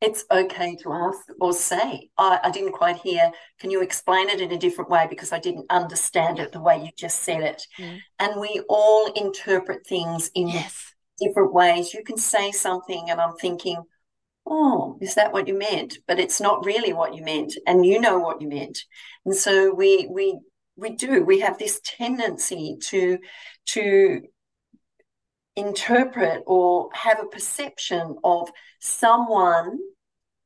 [0.00, 3.30] It's okay to ask or say I, I didn't quite hear.
[3.58, 5.06] Can you explain it in a different way?
[5.10, 7.66] Because i didn't understand it the way you just said it.
[7.78, 7.98] Mm.
[8.18, 11.94] and we all interpret things in yes different ways.
[11.94, 13.82] You can say something, and I'm thinking,
[14.46, 15.98] oh, is that what you meant?
[16.06, 18.78] But it's not really what you meant, and you know what you meant.
[19.24, 20.38] And so we we
[20.76, 21.22] we do.
[21.24, 23.18] We have this tendency to
[23.66, 24.22] to
[25.56, 28.50] interpret or have a perception of
[28.80, 29.78] someone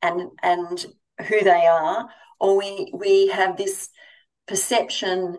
[0.03, 0.87] and and
[1.29, 2.09] who they are,
[2.41, 3.89] or we we have this
[4.47, 5.39] perception.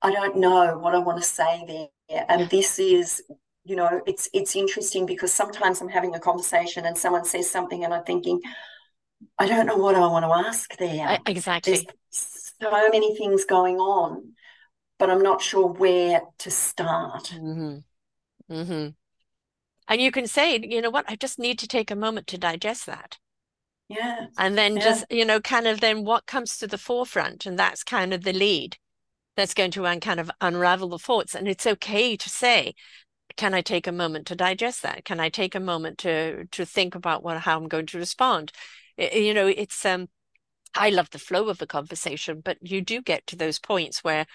[0.00, 3.22] I don't know what I want to say there, and this is
[3.68, 7.84] you know it's it's interesting because sometimes i'm having a conversation and someone says something
[7.84, 8.40] and i'm thinking
[9.38, 11.74] i don't know what i want to ask there exactly.
[11.74, 14.32] There's so many things going on
[14.98, 17.24] but i'm not sure where to start.
[17.34, 17.78] Mm-hmm.
[18.52, 18.88] Mm-hmm.
[19.88, 21.04] and you can say you know what?
[21.06, 23.18] I just need to take a moment to digest that.
[23.90, 24.26] Yeah.
[24.38, 24.84] And then yeah.
[24.84, 28.24] just you know kind of then what comes to the forefront and that's kind of
[28.24, 28.78] the lead
[29.36, 31.34] that's going to un- kind of unravel the thoughts.
[31.34, 32.74] And it's okay to say
[33.38, 35.06] can I take a moment to digest that?
[35.06, 38.52] Can I take a moment to to think about what how I'm going to respond?
[38.98, 40.08] It, you know, it's um
[40.74, 44.26] I love the flow of the conversation, but you do get to those points where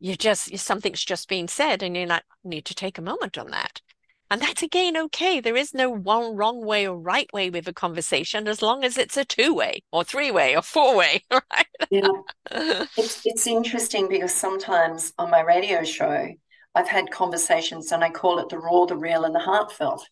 [0.00, 3.50] you just something's just being said and you're like, need to take a moment on
[3.52, 3.82] that.
[4.30, 5.40] And that's again okay.
[5.40, 8.98] There is no one wrong way or right way with a conversation as long as
[8.98, 11.66] it's a two way or three way or four way, right?
[11.90, 12.08] yeah.
[12.96, 16.28] It's it's interesting because sometimes on my radio show,
[16.74, 20.06] I've had conversations and I call it the raw, the real, and the heartfelt.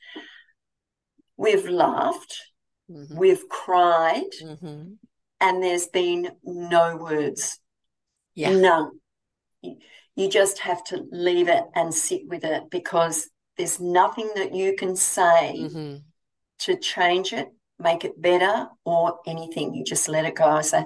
[1.37, 2.41] We've laughed,
[2.91, 3.17] mm-hmm.
[3.17, 4.95] we've cried, mm-hmm.
[5.41, 7.61] and there's been no words.
[8.35, 8.57] Yeah.
[8.57, 8.91] None.
[9.63, 14.75] You just have to leave it and sit with it because there's nothing that you
[14.77, 15.97] can say mm-hmm.
[16.61, 17.49] to change it,
[17.79, 19.75] make it better, or anything.
[19.75, 20.45] You just let it go.
[20.45, 20.85] I say,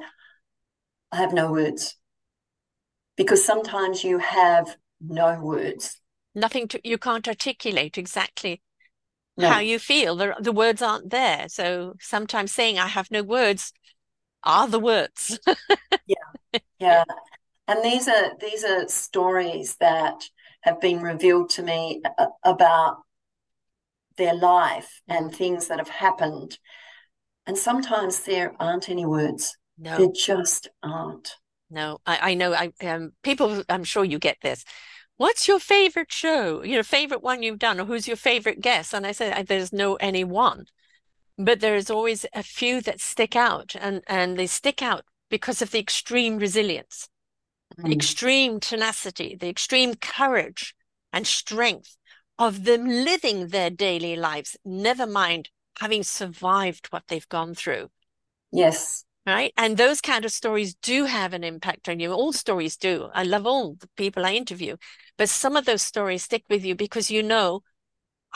[1.13, 1.97] I have no words.
[3.17, 6.01] Because sometimes you have no words.
[6.35, 8.63] Nothing to, you can't articulate exactly
[9.37, 9.49] no.
[9.49, 10.17] how you feel.
[10.17, 11.47] The, the words aren't there.
[11.49, 13.73] So sometimes saying, I have no words,
[14.45, 15.39] are the words.
[16.07, 16.61] yeah.
[16.79, 17.05] Yeah.
[17.69, 20.25] And these are these are stories that
[20.63, 22.03] have been revealed to me
[22.45, 22.99] about
[24.17, 26.59] their life and things that have happened.
[27.47, 29.57] And sometimes there aren't any words.
[29.79, 29.97] No.
[29.97, 31.37] There just aren't.
[31.71, 32.53] No, I, I know.
[32.53, 33.63] I um, people.
[33.69, 34.65] I'm sure you get this.
[35.21, 36.63] What's your favorite show?
[36.63, 38.95] Your favorite one you've done, or who's your favorite guest?
[38.95, 40.65] And I said, there's no any one,
[41.37, 45.73] but there's always a few that stick out, and and they stick out because of
[45.73, 47.11] the extreme resilience,
[47.79, 47.85] mm.
[47.85, 50.75] the extreme tenacity, the extreme courage
[51.13, 51.99] and strength
[52.39, 54.57] of them living their daily lives.
[54.65, 55.51] Never mind
[55.81, 57.91] having survived what they've gone through.
[58.53, 59.53] Yes right?
[59.57, 62.13] And those kind of stories do have an impact on you.
[62.13, 63.09] All stories do.
[63.15, 64.77] I love all the people I interview,
[65.17, 67.63] but some of those stories stick with you because you know,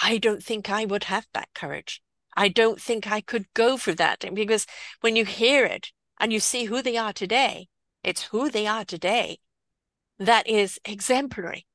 [0.01, 2.03] I don't think I would have that courage.
[2.37, 4.25] I don't think I could go through that.
[4.25, 4.67] And because
[5.01, 7.69] when you hear it and you see who they are today,
[8.03, 9.39] it's who they are today
[10.19, 11.67] that is exemplary,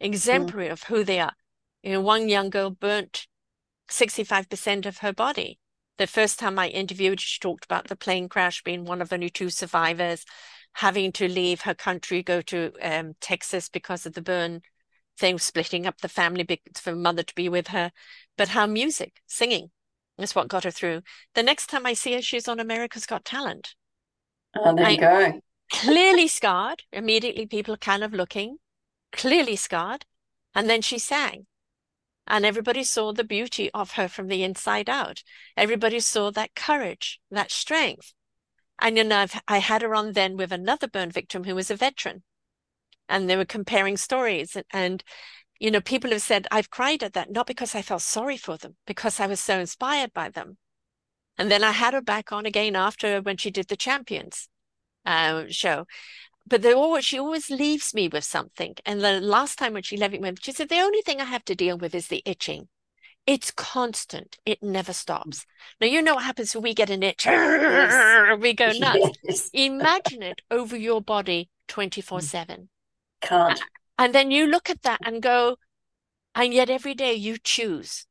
[0.00, 0.72] exemplary mm.
[0.72, 1.34] of who they are.
[1.82, 3.26] You know, one young girl burnt
[3.88, 5.58] 65% of her body
[5.98, 9.30] the first time I interviewed, she talked about the plane crash being one of only
[9.30, 10.24] two survivors,
[10.74, 14.60] having to leave her country, go to um, Texas because of the burn
[15.18, 17.90] thing, splitting up the family for mother to be with her.
[18.36, 19.70] But her music, singing,
[20.18, 21.02] is what got her through.
[21.34, 23.74] The next time I see her, she's on America's Got Talent.
[24.56, 25.40] Oh, there I, you go.
[25.72, 26.82] clearly scarred.
[26.92, 28.58] Immediately, people kind of looking,
[29.12, 30.04] clearly scarred.
[30.54, 31.46] And then she sang.
[32.26, 35.22] And everybody saw the beauty of her from the inside out.
[35.56, 38.12] Everybody saw that courage, that strength.
[38.80, 41.70] And you know, I've, I had her on then with another burn victim who was
[41.70, 42.24] a veteran.
[43.08, 44.56] And they were comparing stories.
[44.56, 45.04] And, and,
[45.60, 48.56] you know, people have said, I've cried at that, not because I felt sorry for
[48.56, 50.58] them, because I was so inspired by them.
[51.38, 54.48] And then I had her back on again after when she did the Champions
[55.04, 55.86] uh, show
[56.46, 56.62] but
[57.04, 58.76] she always leaves me with something.
[58.84, 61.24] And the last time when she left me with, she said the only thing I
[61.24, 62.68] have to deal with is the itching.
[63.26, 64.38] It's constant.
[64.46, 65.44] It never stops.
[65.80, 67.26] Now you know what happens when we get an itch.
[67.26, 68.38] Yes.
[68.40, 69.18] We go nuts.
[69.24, 69.50] Yes.
[69.52, 72.22] Imagine it over your body 24 mm.
[72.22, 72.68] 7.
[73.22, 73.60] Can't.
[73.98, 75.56] And then you look at that and go,
[76.34, 78.06] and yet every day you choose.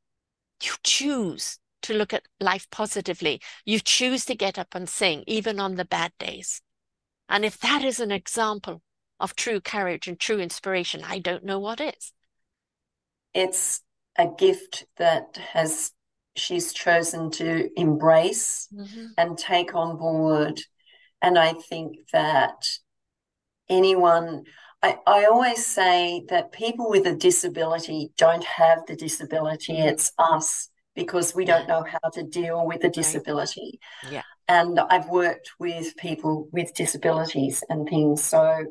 [0.61, 3.41] You choose to look at life positively.
[3.65, 6.61] You choose to get up and sing, even on the bad days.
[7.29, 8.81] And if that is an example
[9.19, 12.13] of true courage and true inspiration, I don't know what is.
[13.33, 13.81] It's
[14.17, 15.91] a gift that has
[16.35, 19.07] she's chosen to embrace mm-hmm.
[19.17, 20.59] and take on board.
[21.21, 22.67] And I think that
[23.69, 24.43] anyone,
[24.83, 30.69] I, I always say that people with a disability don't have the disability, it's us
[30.93, 33.79] because we don't know how to deal with a disability.
[34.09, 38.23] Yeah and I've worked with people with disabilities and things.
[38.23, 38.65] So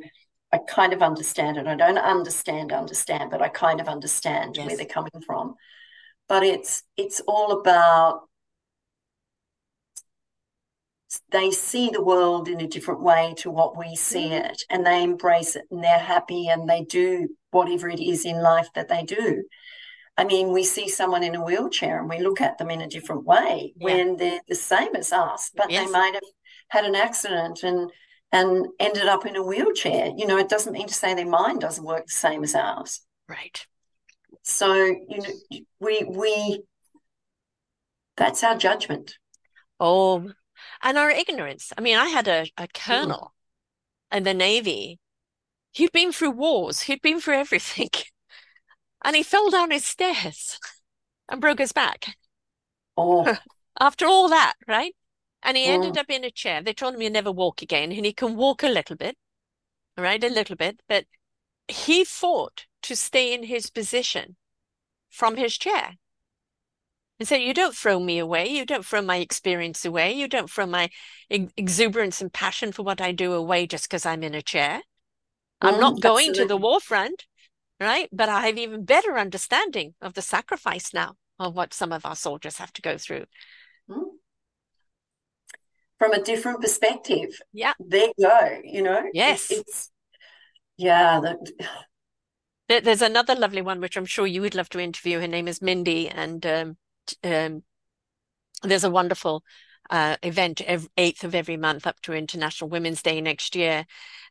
[0.53, 1.67] I kind of understand it.
[1.67, 4.67] I don't understand, understand, but I kind of understand yes.
[4.67, 5.55] where they're coming from.
[6.29, 8.23] But it's it's all about
[11.31, 14.47] they see the world in a different way to what we see mm-hmm.
[14.47, 18.41] it and they embrace it and they're happy and they do whatever it is in
[18.41, 19.45] life that they do.
[20.17, 22.89] I mean, we see someone in a wheelchair and we look at them in a
[22.89, 23.85] different way yeah.
[23.85, 25.85] when they're the same as us, but yes.
[25.85, 26.23] they might have
[26.69, 27.91] had an accident and
[28.31, 30.13] and ended up in a wheelchair.
[30.17, 33.01] You know, it doesn't mean to say their mind doesn't work the same as ours.
[33.29, 33.65] Right.
[34.43, 36.63] So, you know, we we
[38.17, 39.19] that's our judgment.
[39.81, 40.31] Oh,
[40.83, 41.73] and our ignorance.
[41.77, 43.35] I mean, I had a, a colonel
[44.13, 44.17] mm.
[44.19, 45.01] in the Navy.
[45.73, 47.91] He'd been through wars, he'd been through everything.
[49.05, 50.59] and he fell down his stairs
[51.29, 52.17] and broke his back.
[52.97, 53.37] Oh.
[53.81, 54.95] After all that, right?
[55.43, 56.01] And he ended oh.
[56.01, 56.63] up in a chair.
[56.63, 59.17] They told him he'd never walk again, and he can walk a little bit,
[59.97, 60.23] right?
[60.23, 61.05] A little bit, but
[61.69, 64.37] he fought to stay in his position
[65.11, 65.97] from his chair.
[67.19, 68.49] And said, You don't throw me away.
[68.49, 70.13] You don't throw my experience away.
[70.13, 70.89] You don't throw my
[71.31, 74.83] ex- exuberance and passion for what I do away just because I'm in a chair.
[75.61, 76.43] I'm mm, not going absolutely.
[76.43, 77.25] to the war front
[77.81, 78.09] right?
[78.13, 82.17] But I have even better understanding of the sacrifice now of what some of our
[82.17, 83.25] soldiers have to go through.
[83.89, 84.17] Hmm.
[85.99, 87.41] From a different perspective.
[87.53, 87.73] Yeah.
[87.79, 89.03] There you go, you know?
[89.13, 89.51] Yes.
[89.51, 89.91] It, it's,
[90.77, 91.21] yeah.
[92.67, 95.21] There, there's another lovely one, which I'm sure you would love to interview.
[95.21, 96.09] Her name is Mindy.
[96.09, 96.77] And um,
[97.23, 97.63] um,
[98.63, 99.45] there's a wonderful
[99.91, 103.87] uh, event every, 8th of every month up to International Women's Day next year.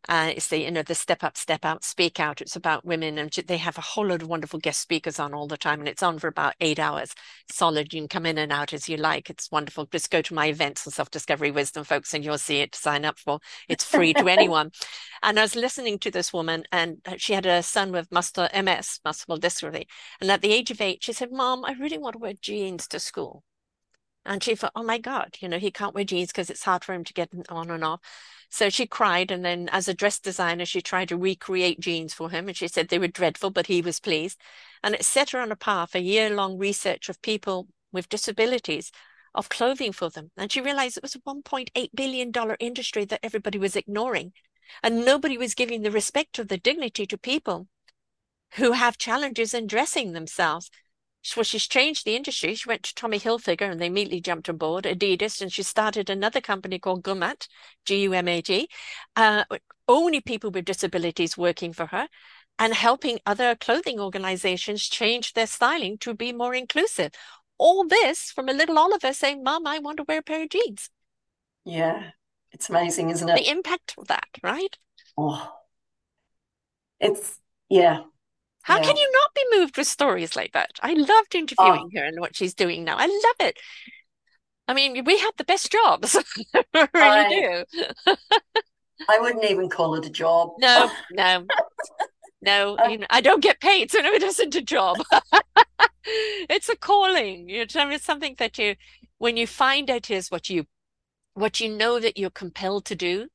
[0.09, 2.41] Uh, it's the you know the step up, step out, speak out.
[2.41, 5.47] It's about women, and they have a whole lot of wonderful guest speakers on all
[5.47, 7.13] the time, and it's on for about eight hours.
[7.49, 7.93] Solid.
[7.93, 9.29] You can come in and out as you like.
[9.29, 9.85] It's wonderful.
[9.85, 13.05] Just go to my events on Self Discovery Wisdom, folks, and you'll see it sign
[13.05, 13.39] up for.
[13.69, 14.71] It's free to anyone.
[15.21, 18.99] And I was listening to this woman, and she had a son with muscular MS,
[19.05, 19.85] muscular dystrophy,
[20.19, 22.87] and at the age of eight, she said, "Mom, I really want to wear jeans
[22.89, 23.43] to school."
[24.26, 26.84] And she thought, oh my God, you know, he can't wear jeans because it's hard
[26.84, 27.99] for him to get on and off.
[28.49, 29.32] So she cried.
[29.32, 32.47] And then, as a dress designer, she tried to recreate jeans for him.
[32.47, 34.39] And she said they were dreadful, but he was pleased.
[34.84, 38.91] And it set her on a path, a year long research of people with disabilities
[39.36, 40.32] of clothing for them.
[40.38, 44.34] And she realized it was a $1.8 billion industry that everybody was ignoring.
[44.82, 47.67] And nobody was giving the respect or the dignity to people
[48.55, 50.69] who have challenges in dressing themselves.
[51.38, 52.53] Well, she's changed the industry.
[52.53, 56.09] She went to Tommy Hilfiger and they immediately jumped on board, Adidas, and she started
[56.09, 57.47] another company called Gumat,
[57.86, 58.67] G U M A T,
[59.15, 59.45] uh,
[59.88, 62.07] only people with disabilities working for her
[62.59, 67.11] and helping other clothing organizations change their styling to be more inclusive.
[67.57, 70.49] All this from a little Oliver saying, Mom, I want to wear a pair of
[70.49, 70.89] jeans.
[71.63, 72.11] Yeah,
[72.51, 73.36] it's amazing, isn't it?
[73.36, 74.78] The impact of that, right?
[75.17, 75.51] Oh,
[76.99, 78.01] it's, yeah,
[78.64, 78.84] how yeah.
[78.84, 80.72] can you not be moved with stories like that?
[80.82, 81.38] I loved oh.
[81.38, 81.99] interviewing oh.
[81.99, 82.97] her and what she's doing now.
[82.97, 83.57] I love it.
[84.68, 86.16] I mean, we have the best jobs.
[86.74, 88.16] really I, do.
[89.09, 90.51] I wouldn't even call it a job.
[90.59, 91.45] No, no,
[92.41, 92.78] no.
[92.89, 94.97] you know, I don't get paid, so no, it isn't a job.
[96.05, 97.49] it's a calling.
[97.49, 98.76] You know, it's something that you,
[99.18, 100.66] when you find out is what you,
[101.34, 103.28] what you know that you're compelled to do,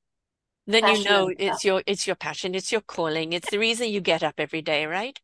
[0.68, 1.02] then passion.
[1.02, 4.22] you know it's your it's your passion it's your calling it's the reason you get
[4.22, 5.18] up every day right?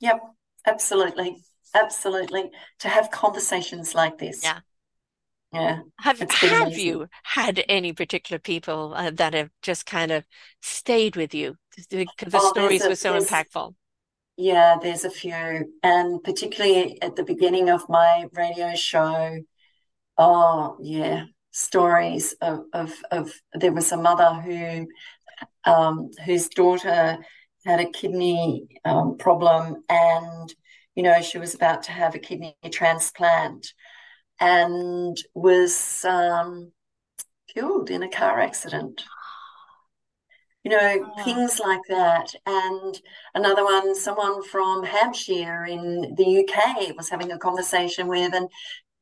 [0.00, 0.20] Yep
[0.66, 1.36] absolutely
[1.74, 4.42] absolutely to have conversations like this.
[4.42, 4.60] Yeah.
[5.52, 10.24] Yeah have have you had any particular people uh, that have just kind of
[10.62, 11.56] stayed with you?
[11.90, 13.74] The, the oh, stories a, were so impactful.
[14.38, 19.38] Yeah there's a few and particularly at the beginning of my radio show
[20.18, 21.24] oh yeah
[21.56, 24.86] stories of, of, of there was a mother who
[25.64, 27.16] um, whose daughter
[27.64, 30.54] had a kidney um, problem and
[30.94, 33.72] you know she was about to have a kidney transplant
[34.38, 36.72] and was um,
[37.54, 39.02] killed in a car accident
[40.62, 41.24] you know oh.
[41.24, 43.00] things like that and
[43.34, 48.50] another one someone from hampshire in the uk was having a conversation with and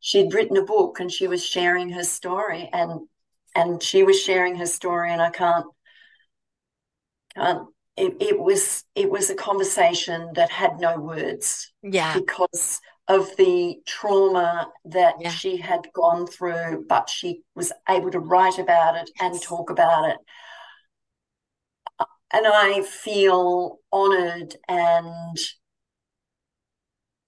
[0.04, 3.08] she'd written a book and she was sharing her story and
[3.54, 5.64] and she was sharing her story and I can't
[7.34, 12.12] can't it, it was it was a conversation that had no words yeah.
[12.12, 15.30] because of the trauma that yeah.
[15.30, 20.10] she had gone through but she was able to write about it and talk about
[20.10, 20.16] it.
[21.98, 25.38] Uh, and I feel honored and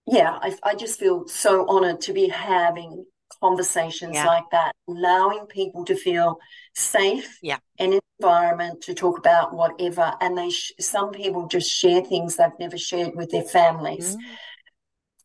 [0.07, 3.05] yeah, I, I just feel so honored to be having
[3.41, 4.27] conversations yeah.
[4.27, 6.39] like that, allowing people to feel
[6.75, 7.59] safe yeah.
[7.79, 10.15] and environment to talk about whatever.
[10.21, 14.21] And they, sh- some people just share things they've never shared with their families, mm.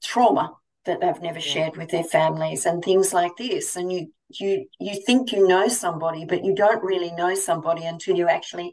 [0.04, 0.56] trauma
[0.86, 1.54] that they've never yeah.
[1.54, 3.76] shared with their families, and things like this.
[3.76, 8.16] And you, you, you think you know somebody, but you don't really know somebody until
[8.16, 8.72] you actually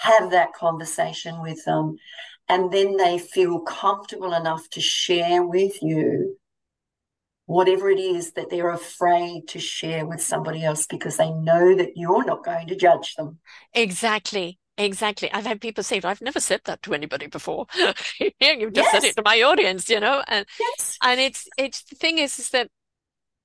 [0.00, 1.96] have that conversation with them
[2.48, 6.36] and then they feel comfortable enough to share with you
[7.46, 11.96] whatever it is that they're afraid to share with somebody else because they know that
[11.96, 13.38] you're not going to judge them.
[13.72, 14.58] Exactly.
[14.78, 15.32] Exactly.
[15.32, 17.66] I've had people say, I've never said that to anybody before.
[17.76, 18.34] You've
[18.74, 18.92] just yes.
[18.92, 20.22] said it to my audience, you know?
[20.28, 20.98] And yes.
[21.02, 22.68] and it's it's the thing is, is that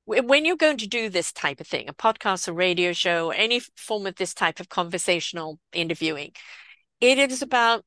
[0.06, 3.62] when you're going to do this type of thing, a podcast, a radio show, any
[3.78, 6.32] form of this type of conversational interviewing,
[7.00, 7.86] it is about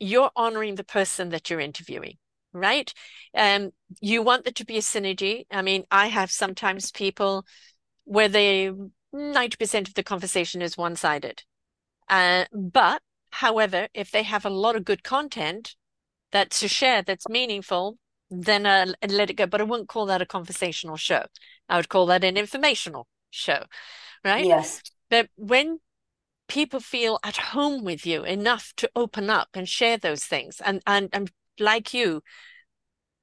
[0.00, 2.16] you're honoring the person that you're interviewing
[2.52, 2.92] right?
[3.34, 3.70] Um
[4.00, 5.44] you want there to be a synergy.
[5.50, 7.44] I mean i have sometimes people
[8.04, 8.72] where they
[9.12, 11.42] 90% of the conversation is one-sided.
[12.08, 15.74] Uh, but however if they have a lot of good content
[16.32, 17.98] that's to share that's meaningful
[18.30, 19.46] then uh, let it go.
[19.46, 21.24] But i wouldn't call that a conversational show.
[21.68, 23.64] I would call that an informational show
[24.24, 24.46] right?
[24.46, 24.82] Yes.
[25.10, 25.80] But when
[26.48, 30.60] people feel at home with you enough to open up and share those things.
[30.64, 31.30] And and, and
[31.60, 32.22] like you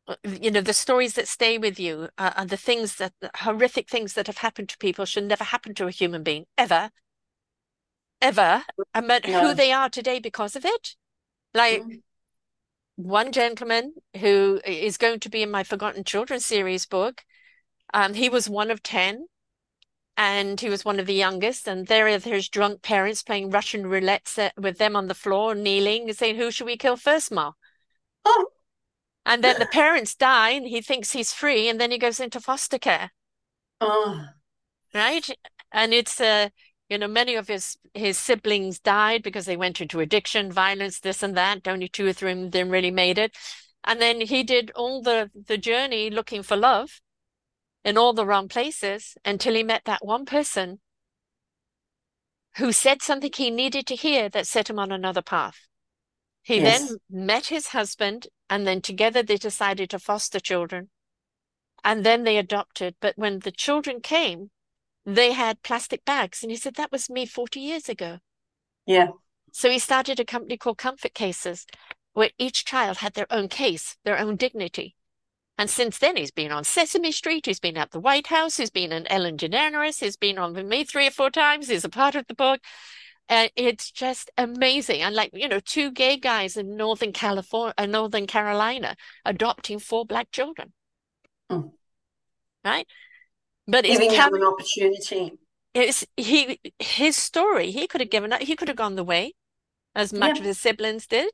[0.08, 3.32] uh, you know the stories that stay with you uh, and the things that the
[3.38, 6.92] horrific things that have happened to people should never happen to a human being ever.
[8.22, 8.64] Ever.
[8.94, 9.42] And but no.
[9.42, 10.96] who they are today because of it.
[11.54, 12.02] Like mm.
[12.96, 17.24] one gentleman who is going to be in my forgotten children series book.
[17.94, 19.26] Um he was one of 10
[20.18, 21.68] and he was one of the youngest.
[21.68, 26.10] And there are his drunk parents playing Russian roulette with them on the floor, kneeling,
[26.10, 27.54] and saying, "Who should we kill first, Ma?"
[28.24, 28.48] Oh.
[29.28, 32.40] And then the parents die, and he thinks he's free, and then he goes into
[32.40, 33.10] foster care.
[33.82, 34.24] Oh.
[34.94, 35.28] Right,
[35.72, 36.50] and it's uh,
[36.90, 41.24] you know, many of his his siblings died because they went into addiction, violence, this
[41.24, 41.68] and that.
[41.68, 43.36] Only two or three of them really made it.
[43.84, 47.02] And then he did all the the journey looking for love
[47.86, 50.80] in all the wrong places until he met that one person
[52.58, 55.68] who said something he needed to hear that set him on another path.
[56.42, 56.88] He yes.
[56.90, 60.90] then met his husband, and then together they decided to foster children.
[61.84, 62.96] And then they adopted.
[63.00, 64.50] But when the children came,
[65.06, 66.42] they had plastic bags.
[66.42, 68.20] And he said, That was me 40 years ago.
[68.86, 69.10] Yeah.
[69.52, 71.66] So he started a company called Comfort Cases,
[72.14, 74.96] where each child had their own case, their own dignity.
[75.58, 78.70] And since then, he's been on Sesame Street, he's been at the White House, he's
[78.70, 81.90] been in Ellen DeGeneres, he's been on with me three or four times, he's a
[81.90, 82.60] part of the book.
[83.30, 85.02] And it's just amazing.
[85.02, 90.06] And like, you know, two gay guys in Northern California, uh, Northern Carolina adopting four
[90.06, 90.74] black children.
[91.52, 91.72] Mm.
[92.64, 92.88] Right?
[93.68, 95.40] But giving him an opportunity.
[95.74, 99.34] It's he his story, he could have given up, he could have gone the way
[99.96, 100.42] as much yeah.
[100.42, 101.32] of his siblings did.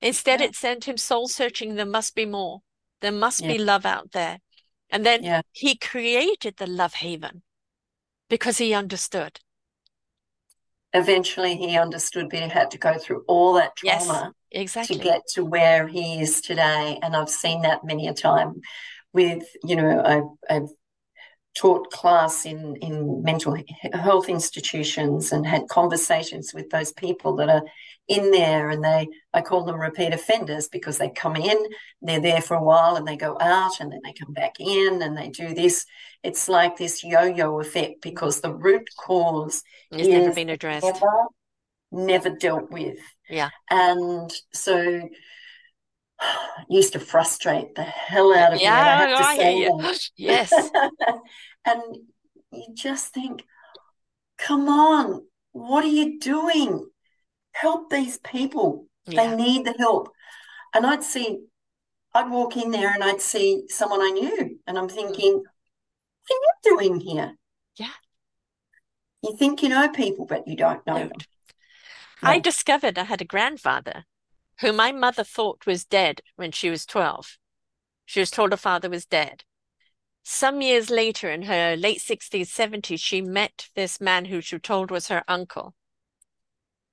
[0.00, 0.46] Instead, yeah.
[0.46, 1.74] it sent him soul searching.
[1.74, 2.60] There must be more.
[3.00, 3.52] There must yeah.
[3.52, 4.40] be love out there.
[4.90, 5.42] And then yeah.
[5.52, 7.42] he created the love haven
[8.28, 9.40] because he understood.
[10.92, 14.96] Eventually, he understood, but he had to go through all that trauma yes, exactly.
[14.96, 16.98] to get to where he is today.
[17.02, 18.60] And I've seen that many a time
[19.12, 20.68] with, you know, I've, I've
[21.56, 23.56] taught class in, in mental
[23.94, 27.62] health institutions and had conversations with those people that are
[28.08, 31.56] in there and they I call them repeat offenders because they come in,
[32.02, 35.02] they're there for a while and they go out and then they come back in
[35.02, 35.86] and they do this.
[36.22, 40.84] It's like this yo-yo effect because the root cause has never been addressed.
[40.84, 41.26] Never,
[41.90, 42.98] never dealt with.
[43.28, 43.50] Yeah.
[43.70, 45.08] And so
[46.68, 48.80] used to frustrate the hell out of yeah, me.
[48.80, 49.94] I have to say yeah.
[50.16, 50.52] Yes.
[51.64, 51.82] and
[52.52, 53.44] you just think,
[54.38, 56.88] come on, what are you doing?
[57.52, 58.86] Help these people.
[59.06, 59.30] Yeah.
[59.30, 60.10] They need the help.
[60.74, 61.38] And I'd see,
[62.14, 65.42] I'd walk in there and I'd see someone I knew, and I'm thinking, mm.
[66.28, 67.36] what are you doing here?
[67.76, 67.92] Yeah.
[69.22, 71.08] You think you know people, but you don't know don't.
[71.10, 71.18] them.
[72.22, 74.04] I discovered I had a grandfather
[74.60, 77.38] who my mother thought was dead when she was 12.
[78.04, 79.44] She was told her father was dead.
[80.22, 84.90] Some years later, in her late 60s, 70s, she met this man who she told
[84.90, 85.74] was her uncle,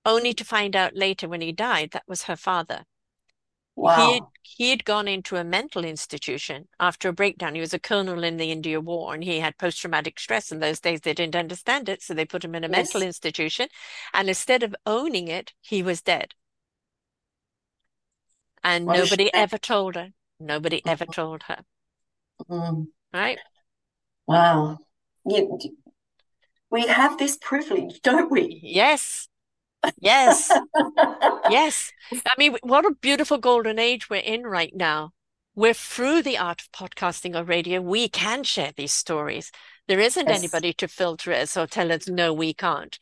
[0.06, 2.86] only to find out later when he died that was her father.
[3.76, 3.96] Wow.
[3.96, 7.56] He had, he had gone into a mental institution after a breakdown.
[7.56, 10.52] He was a colonel in the India War and he had post traumatic stress.
[10.52, 12.04] In those days, they didn't understand it.
[12.04, 12.72] So they put him in a yes.
[12.72, 13.68] mental institution.
[14.14, 16.36] And instead of owning it, he was dead.
[18.64, 20.10] And nobody ever told her.
[20.40, 20.90] Nobody mm-hmm.
[20.90, 21.60] ever told her.
[22.50, 22.88] Mm.
[23.14, 23.40] Right?
[24.28, 24.80] Wow.
[25.26, 25.60] You,
[26.70, 28.60] we have this privilege, don't we?
[28.64, 29.28] Yes.
[30.00, 30.52] Yes.
[31.50, 31.92] yes.
[32.12, 35.12] I mean, what a beautiful golden age we're in right now.
[35.56, 37.80] We're through the art of podcasting or radio.
[37.80, 39.52] We can share these stories.
[39.88, 40.40] There isn't yes.
[40.40, 42.98] anybody to filter us or tell us, no, we can't.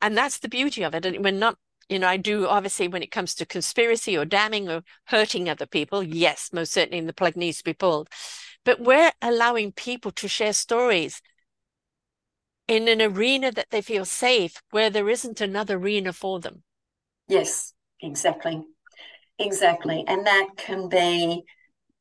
[0.00, 1.04] And that's the beauty of it.
[1.04, 1.58] And we're not
[1.88, 5.66] you know, I do obviously when it comes to conspiracy or damning or hurting other
[5.66, 8.08] people, yes, most certainly the plug needs to be pulled.
[8.64, 11.22] But we're allowing people to share stories
[12.66, 16.64] in an arena that they feel safe where there isn't another arena for them.
[17.28, 18.64] Yes, exactly.
[19.38, 20.04] Exactly.
[20.08, 21.44] And that can be,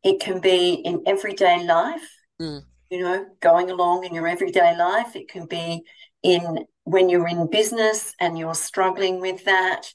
[0.04, 2.10] it can be in everyday life,
[2.42, 2.64] mm.
[2.90, 5.16] you know, going along in your everyday life.
[5.16, 5.84] It can be
[6.26, 9.94] in when you're in business and you're struggling with that,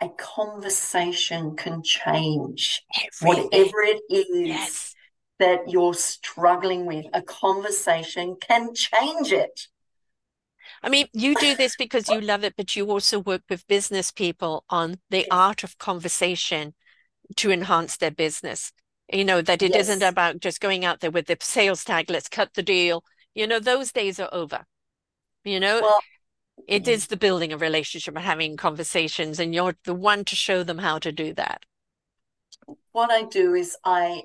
[0.00, 3.44] a conversation can change Everything.
[3.44, 4.94] whatever it is yes.
[5.38, 7.06] that you're struggling with.
[7.12, 9.68] A conversation can change it.
[10.82, 14.10] I mean, you do this because you love it, but you also work with business
[14.10, 15.28] people on the yes.
[15.30, 16.74] art of conversation
[17.36, 18.72] to enhance their business.
[19.12, 19.88] You know, that it yes.
[19.88, 23.04] not about just going out there with the sales tag, let's cut the deal.
[23.34, 24.64] You know, those days are over.
[25.44, 26.00] You know, well,
[26.68, 30.62] it is the building a relationship and having conversations, and you're the one to show
[30.62, 31.64] them how to do that.
[32.92, 34.22] What I do is I,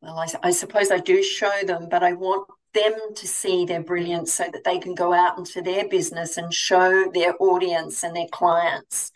[0.00, 3.82] well, I, I suppose I do show them, but I want them to see their
[3.82, 8.14] brilliance so that they can go out into their business and show their audience and
[8.14, 9.10] their clients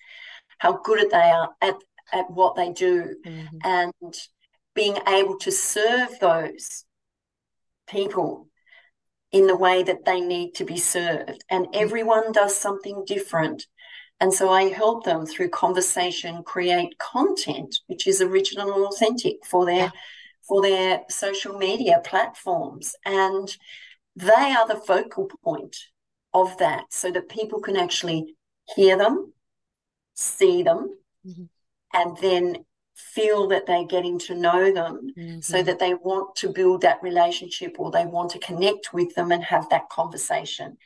[0.58, 1.76] how good they are at,
[2.12, 3.56] at what they do mm-hmm.
[3.64, 4.14] and
[4.74, 6.84] being able to serve those
[7.88, 8.47] people
[9.32, 11.44] in the way that they need to be served.
[11.50, 13.66] And everyone does something different.
[14.20, 19.64] And so I help them through conversation create content which is original and authentic for
[19.64, 19.90] their yeah.
[20.46, 22.96] for their social media platforms.
[23.04, 23.54] And
[24.16, 25.76] they are the focal point
[26.34, 28.34] of that so that people can actually
[28.74, 29.32] hear them,
[30.14, 31.44] see them, mm-hmm.
[31.94, 32.64] and then
[32.98, 35.40] feel that they're getting to know them mm-hmm.
[35.40, 39.30] so that they want to build that relationship or they want to connect with them
[39.30, 40.76] and have that conversation.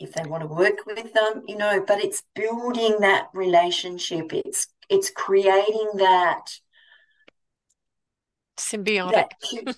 [0.00, 4.32] If they want to work with them you know but it's building that relationship.
[4.32, 6.46] It's it's creating that
[8.56, 9.12] symbiotic.
[9.12, 9.76] that,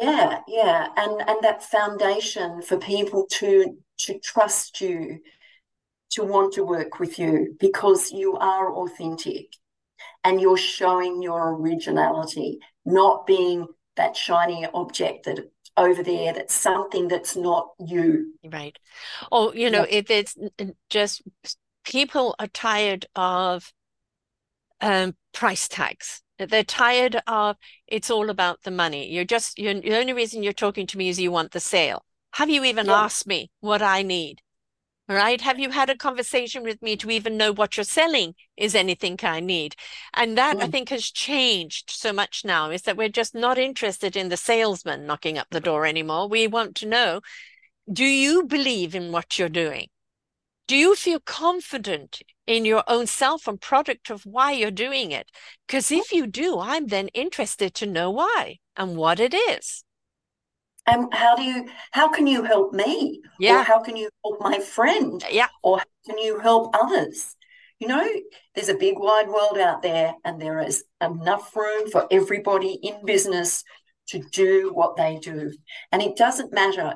[0.00, 0.88] yeah yeah.
[0.96, 5.18] And and that foundation for people to to trust you
[6.10, 9.56] to want to work with you because you are authentic
[10.24, 13.66] and you're showing your originality, not being
[13.96, 18.34] that shiny object that over there that's something that's not you.
[18.44, 18.78] Right.
[19.30, 19.98] Oh, you know, yeah.
[19.98, 20.36] if it's
[20.90, 21.22] just
[21.84, 23.72] people are tired of
[24.80, 26.22] um, price tags.
[26.38, 27.56] They're tired of
[27.86, 29.08] it's all about the money.
[29.12, 32.04] You're just you're, the only reason you're talking to me is you want the sale.
[32.32, 33.04] Have you even yeah.
[33.04, 34.40] asked me what I need?
[35.08, 35.40] Right?
[35.40, 39.18] Have you had a conversation with me to even know what you're selling is anything
[39.22, 39.74] I need?
[40.14, 40.62] And that mm.
[40.62, 44.36] I think has changed so much now is that we're just not interested in the
[44.36, 46.28] salesman knocking up the door anymore.
[46.28, 47.20] We want to know
[47.92, 49.88] do you believe in what you're doing?
[50.68, 55.28] Do you feel confident in your own self and product of why you're doing it?
[55.66, 59.84] Because if you do, I'm then interested to know why and what it is
[60.86, 63.20] and how do you how can you help me?
[63.38, 63.60] Yeah.
[63.60, 65.24] or how can you help my friend?
[65.30, 65.48] Yeah.
[65.62, 67.36] Or how can you help others?
[67.78, 68.06] You know
[68.54, 73.04] there's a big wide world out there and there is enough room for everybody in
[73.04, 73.64] business
[74.08, 75.52] to do what they do.
[75.90, 76.94] And it doesn't matter.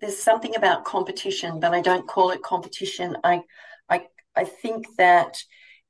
[0.00, 3.16] There's something about competition but i don't call it competition.
[3.22, 3.42] I
[3.88, 4.06] i
[4.36, 5.36] i think that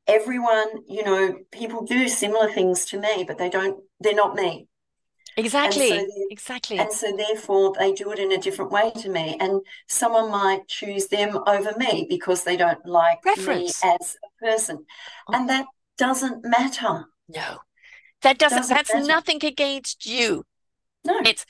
[0.07, 4.66] everyone you know people do similar things to me but they don't they're not me
[5.37, 5.91] Exactly.
[5.91, 6.78] So exactly.
[6.78, 9.37] And so therefore they do it in a different way to me.
[9.41, 13.83] And someone might choose them over me because they don't like Preference.
[13.83, 14.85] me as a person.
[15.28, 15.35] Oh.
[15.35, 15.66] And that
[15.99, 17.07] doesn't matter.
[17.28, 17.59] No.
[18.22, 19.07] That doesn't, doesn't that's matter.
[19.07, 20.45] nothing against you.
[21.05, 21.20] No.
[21.24, 21.47] It's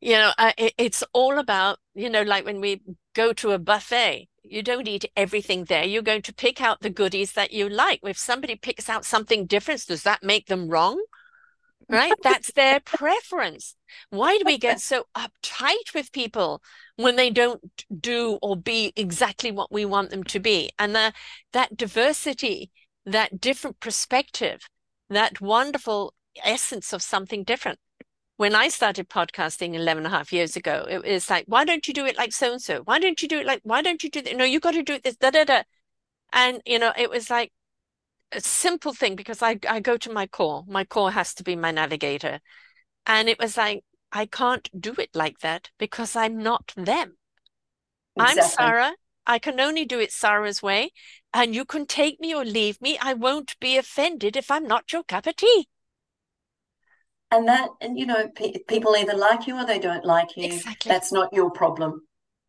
[0.00, 2.82] you know, uh, it, it's all about, you know, like when we
[3.14, 5.84] go to a buffet, you don't eat everything there.
[5.84, 8.00] You're going to pick out the goodies that you like.
[8.02, 11.02] If somebody picks out something different, does that make them wrong?
[11.88, 12.14] Right?
[12.22, 13.76] That's their preference.
[14.10, 16.62] Why do we get so uptight with people
[16.96, 17.60] when they don't
[18.00, 20.70] do or be exactly what we want them to be?
[20.78, 21.12] And the,
[21.52, 22.70] that diversity,
[23.04, 24.68] that different perspective,
[25.10, 27.78] that wonderful essence of something different.
[28.36, 31.86] When I started podcasting 11 and a half years ago, it was like, why don't
[31.86, 32.82] you do it like so and so?
[32.84, 34.36] Why don't you do it like, why don't you do that?
[34.36, 35.62] No, you got to do this, da da da.
[36.32, 37.52] And, you know, it was like,
[38.32, 40.64] a simple thing because I, I go to my core.
[40.66, 42.40] My core has to be my navigator.
[43.06, 47.16] And it was like, I can't do it like that because I'm not them.
[48.16, 48.42] Exactly.
[48.42, 48.92] I'm Sara.
[49.26, 50.90] I can only do it Sara's way.
[51.32, 52.98] And you can take me or leave me.
[53.00, 55.68] I won't be offended if I'm not your cup of tea.
[57.30, 60.44] And that, and you know, pe- people either like you or they don't like you.
[60.44, 60.88] Exactly.
[60.88, 62.02] That's not your problem.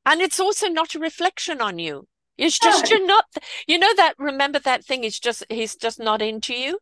[0.05, 2.07] And it's also not a reflection on you.
[2.37, 3.25] It's just you're not.
[3.67, 4.15] You know that.
[4.17, 5.03] Remember that thing.
[5.03, 6.79] It's just he's just not into you.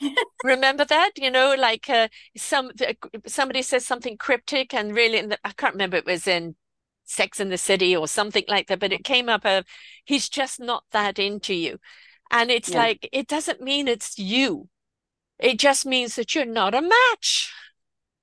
[0.44, 2.92] remember that you know like uh, some uh,
[3.26, 6.54] somebody says something cryptic and really i can't remember it was in
[7.04, 9.64] sex in the city or something like that but it came up of
[10.04, 11.78] he's just not that into you
[12.30, 12.78] and it's yeah.
[12.78, 14.68] like it doesn't mean it's you
[15.38, 17.52] it just means that you're not a match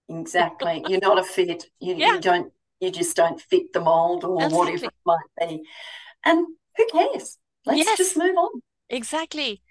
[0.08, 2.14] exactly you're not a fit you, yeah.
[2.14, 5.64] you don't you just don't fit the mold or whatever it might be
[6.26, 6.46] and
[6.76, 7.38] who cares?
[7.66, 7.98] Let's yes.
[7.98, 8.62] just move on.
[8.90, 9.62] Exactly.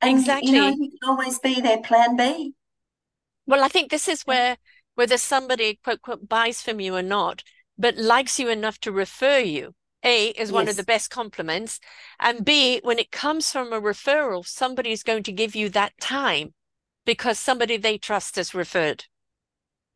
[0.00, 0.50] And, exactly.
[0.50, 2.54] You know, you can always be their plan B.
[3.46, 4.56] Well, I think this is where
[4.94, 7.42] whether somebody quote quote buys from you or not,
[7.78, 9.74] but likes you enough to refer you.
[10.04, 10.72] A is one yes.
[10.72, 11.78] of the best compliments.
[12.18, 15.92] And B, when it comes from a referral, somebody is going to give you that
[16.00, 16.54] time
[17.04, 19.04] because somebody they trust has referred.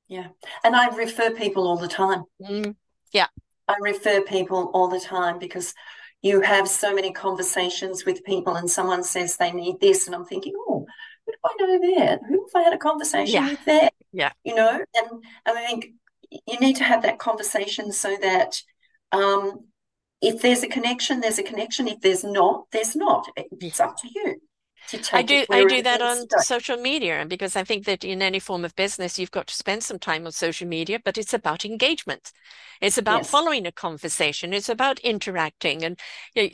[0.09, 0.29] Yeah.
[0.63, 2.25] And I refer people all the time.
[2.41, 2.77] Mm.
[3.13, 3.27] Yeah.
[3.69, 5.75] I refer people all the time because
[6.23, 10.25] you have so many conversations with people and someone says they need this and I'm
[10.25, 10.87] thinking, oh,
[11.27, 12.19] who do I know there?
[12.29, 13.51] Who have I had a conversation yeah.
[13.51, 13.91] with there?
[14.13, 14.33] Yeah.
[14.45, 15.11] You know, and,
[15.47, 15.93] and I think
[16.31, 18.61] you need to have that conversation so that
[19.13, 19.67] um,
[20.23, 21.89] if there's a connection, there's a connection.
[21.89, 23.29] If there's not, there's not.
[23.37, 24.41] It's up to you.
[25.13, 28.65] I do I do that on social media because I think that in any form
[28.65, 32.33] of business you've got to spend some time on social media, but it's about engagement.
[32.81, 33.31] It's about yes.
[33.31, 34.53] following a conversation.
[34.53, 35.85] It's about interacting.
[35.85, 35.99] And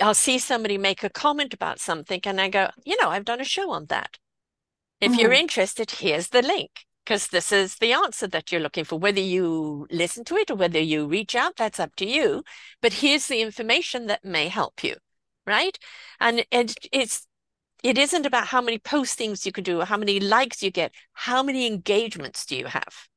[0.01, 3.41] I'll see somebody make a comment about something and I go, you know, I've done
[3.41, 4.19] a show on that.
[5.01, 5.21] If mm-hmm.
[5.21, 6.71] you're interested, here's the link
[7.05, 8.99] because this is the answer that you're looking for.
[8.99, 12.45] Whether you listen to it or whether you reach out, that's up to you.
[12.81, 14.97] But here's the information that may help you,
[15.47, 15.79] right?
[16.21, 17.27] And it, it's
[17.83, 20.93] it isn't about how many postings you can do or how many likes you get.
[21.13, 23.09] How many engagements do you have?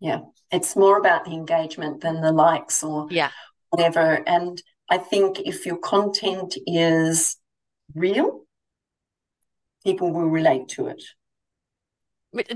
[0.00, 3.30] Yeah, it's more about the engagement than the likes or yeah
[3.72, 4.22] whatever.
[4.26, 7.36] And I think if your content is
[7.94, 8.42] real,
[9.84, 11.02] people will relate to it.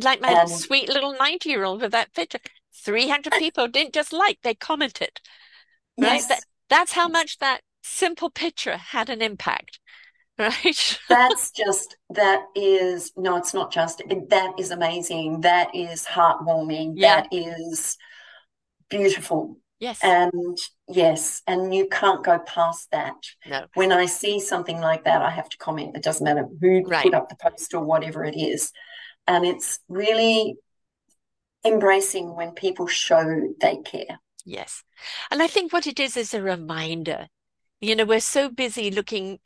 [0.02, 2.38] Like my and, sweet little 90 year old with that picture.
[2.84, 5.20] 300 people didn't just like, they commented.
[5.98, 6.14] Right?
[6.14, 6.26] Yes.
[6.28, 9.80] That, that's how much that simple picture had an impact.
[10.38, 10.98] Right.
[11.08, 15.40] that's just, that is, no, it's not just, that is amazing.
[15.40, 16.92] That is heartwarming.
[16.96, 17.22] Yeah.
[17.22, 17.96] That is
[18.90, 19.56] beautiful.
[19.78, 20.00] Yes.
[20.02, 20.58] And
[20.88, 23.14] yes, and you can't go past that.
[23.46, 23.66] No.
[23.74, 25.96] When I see something like that, I have to comment.
[25.96, 27.02] It doesn't matter who right.
[27.02, 28.72] put up the post or whatever it is.
[29.26, 30.56] And it's really
[31.64, 34.18] embracing when people show they care.
[34.46, 34.82] Yes.
[35.30, 37.28] And I think what it is is a reminder.
[37.80, 39.40] You know, we're so busy looking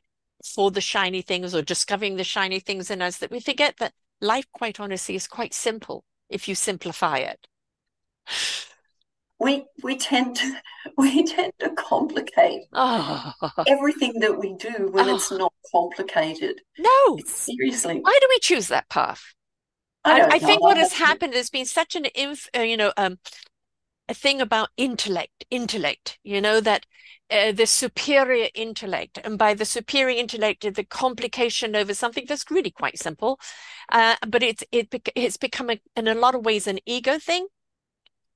[0.45, 3.93] for the shiny things or discovering the shiny things in us that we forget that
[4.21, 7.47] life, quite honestly, is quite simple if you simplify it.
[9.39, 10.61] We we tend to
[10.97, 13.33] we tend to complicate oh.
[13.67, 15.15] everything that we do when oh.
[15.15, 16.61] it's not complicated.
[16.79, 18.01] No, it's seriously.
[18.01, 19.35] Why do we choose that path?
[20.05, 23.19] I, I think what has happened has been such an inf, uh, you know, um,
[24.09, 26.19] a thing about intellect, intellect.
[26.23, 26.87] You know that
[27.31, 32.71] uh, the superior intellect, and by the superior intellect, the complication over something that's really
[32.71, 33.39] quite simple,
[33.91, 37.47] uh, but it's it it's become a, in a lot of ways an ego thing,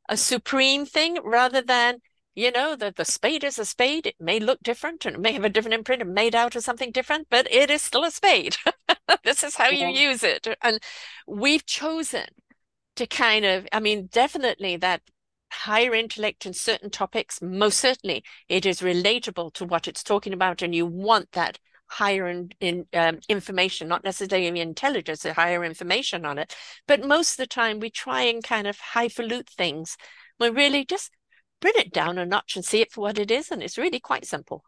[0.09, 1.99] a supreme thing, rather than
[2.35, 4.07] you know that the spade is a spade.
[4.07, 6.65] It may look different and it may have a different imprint and made out of
[6.65, 8.57] something different, but it is still a spade.
[9.25, 9.89] this is how yeah.
[9.89, 10.47] you use it.
[10.63, 10.81] And
[11.27, 12.27] we've chosen
[12.97, 15.03] to kind of, I mean, definitely that
[15.55, 20.63] higher intellect in certain topics, most certainly it is relatable to what it's talking about.
[20.63, 26.25] And you want that higher in, in um, information, not necessarily intelligence, the higher information
[26.25, 26.55] on it.
[26.87, 29.97] But most of the time we try and kind of highfalutin things
[30.39, 31.11] when really just
[31.61, 33.51] bring it down a notch and see it for what it is.
[33.51, 34.65] And it's really quite simple.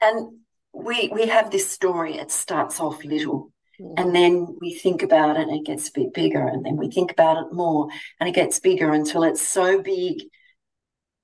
[0.00, 0.38] And
[0.72, 2.16] we we have this story.
[2.18, 3.52] It starts off little.
[3.96, 6.90] And then we think about it, and it gets a bit bigger, and then we
[6.90, 10.22] think about it more, and it gets bigger until it's so big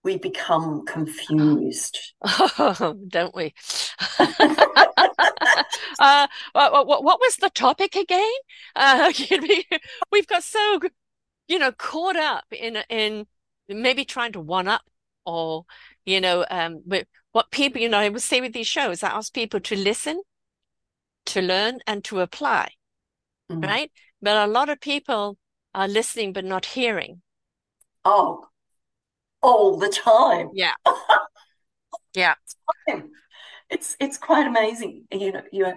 [0.06, 1.98] we become confused.
[2.22, 3.52] Oh, don't we?
[5.98, 8.32] uh, what, what, what, was the topic again?
[8.76, 9.12] Uh,
[10.12, 10.78] we've got so,
[11.48, 13.26] you know, caught up in in
[13.68, 14.82] maybe trying to one up
[15.24, 15.64] or,
[16.04, 16.84] you know, um,
[17.32, 20.22] what people, you know, I would say with these shows, I ask people to listen,
[21.26, 22.70] to learn, and to apply,
[23.50, 23.64] mm.
[23.64, 23.90] right?
[24.22, 25.36] But a lot of people
[25.74, 27.22] are listening but not hearing.
[28.04, 28.46] Oh,
[29.42, 30.50] all the time.
[30.54, 30.74] Yeah.
[32.14, 32.34] yeah.
[33.68, 35.06] It's it's quite amazing.
[35.10, 35.72] You know, you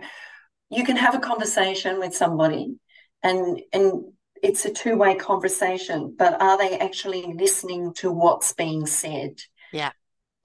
[0.70, 2.76] you can have a conversation with somebody
[3.24, 9.42] and and it's a two-way conversation, but are they actually listening to what's being said?
[9.74, 9.92] Yeah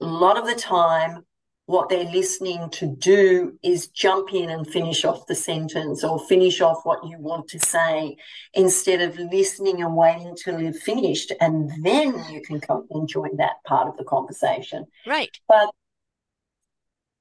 [0.01, 1.25] a lot of the time,
[1.67, 6.61] what they're listening to do is jump in and finish off the sentence or finish
[6.61, 8.15] off what you want to say
[8.53, 13.35] instead of listening and waiting till you've finished and then you can come and join
[13.37, 14.85] that part of the conversation.
[15.07, 15.35] Right.
[15.47, 15.71] But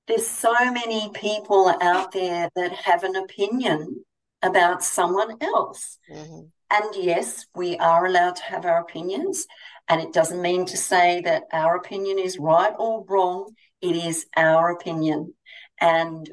[0.06, 4.04] there's so many people out there that have an opinion
[4.42, 5.98] about someone else.
[6.12, 6.48] Mm-hmm.
[6.70, 9.46] And yes, we are allowed to have our opinions.
[9.88, 13.54] And it doesn't mean to say that our opinion is right or wrong.
[13.80, 15.34] It is our opinion.
[15.80, 16.30] And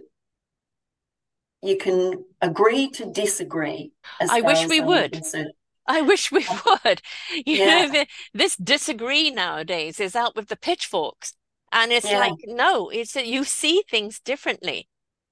[1.61, 3.91] you can agree to disagree.
[4.19, 5.13] I wish we would.
[5.13, 5.51] Concerned.
[5.87, 7.01] I wish we would.
[7.33, 7.85] You yeah.
[7.85, 11.33] know, this disagree nowadays is out with the pitchforks.
[11.71, 12.19] And it's yeah.
[12.19, 14.87] like, no, it's that you see things differently.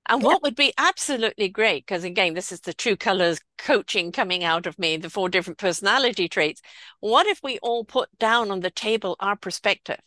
[0.10, 4.44] And what would be absolutely great, because again, this is the true colors coaching coming
[4.44, 6.64] out of me, the four different personality traits.
[7.00, 10.00] What if we all put down on the table our perspective?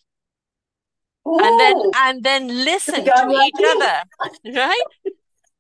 [1.27, 1.39] Ooh.
[1.41, 4.03] And then and then listen to each other.
[4.53, 4.83] Right?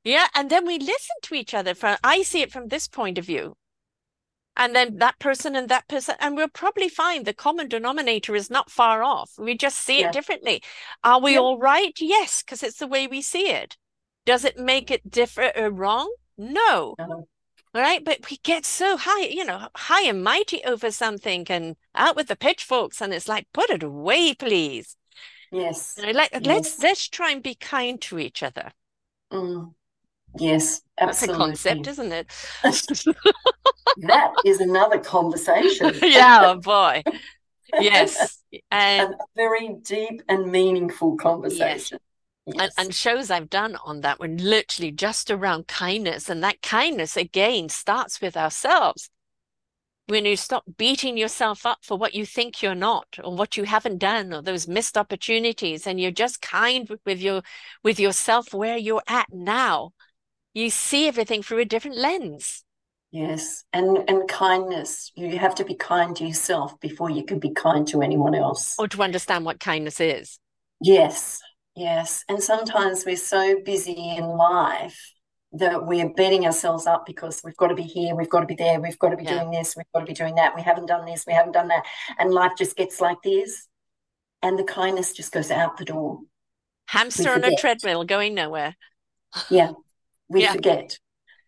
[0.02, 0.26] Yeah.
[0.34, 3.26] And then we listen to each other from I see it from this point of
[3.26, 3.56] view.
[4.56, 8.50] And then that person and that person, and we'll probably find the common denominator is
[8.50, 9.30] not far off.
[9.38, 10.08] We just see yeah.
[10.08, 10.62] it differently.
[11.04, 11.38] Are we yeah.
[11.38, 11.94] all right?
[12.00, 13.76] Yes, because it's the way we see it.
[14.24, 16.12] Does it make it different or wrong?
[16.38, 16.94] No.
[16.98, 17.28] No.
[17.74, 18.04] Right.
[18.04, 22.28] But we get so high, you know, high and mighty over something and out with
[22.28, 23.00] the pitchforks.
[23.00, 24.96] And it's like, put it away, please.
[25.50, 25.94] Yes.
[25.98, 26.46] You know, like, Yes.
[26.46, 28.72] let's let's try and be kind to each other.
[29.32, 29.74] Mm.
[30.38, 32.26] Yes, That's a concept, isn't it?
[33.98, 35.92] That is another conversation.
[36.02, 37.02] yeah, oh boy.
[37.78, 38.38] Yes.
[38.70, 41.98] And A very deep and meaningful conversation.
[41.98, 42.11] and,
[42.46, 42.74] Yes.
[42.76, 46.28] and shows I've done on that one literally just around kindness.
[46.28, 49.10] And that kindness again starts with ourselves.
[50.08, 53.64] When you stop beating yourself up for what you think you're not or what you
[53.64, 57.42] haven't done or those missed opportunities, and you're just kind with- with your
[57.84, 59.92] with yourself where you're at now,
[60.52, 62.64] you see everything through a different lens.
[63.12, 65.12] Yes, and and kindness.
[65.14, 68.74] You have to be kind to yourself before you can be kind to anyone else.
[68.78, 70.38] Or to understand what kindness is.
[70.80, 71.40] Yes,
[71.76, 72.24] yes.
[72.28, 74.98] And sometimes we're so busy in life
[75.52, 78.54] that we're beating ourselves up because we've got to be here, we've got to be
[78.54, 79.40] there, we've got to be Yeah.
[79.40, 80.54] doing this, we've got to be doing that.
[80.56, 81.84] We haven't done this, we haven't done that.
[82.18, 83.68] And life just gets like this,
[84.42, 86.20] and the kindness just goes out the door.
[86.86, 88.76] Hamster on a treadmill going nowhere.
[89.50, 89.72] Yeah,
[90.28, 90.52] we Yeah.
[90.52, 90.98] forget.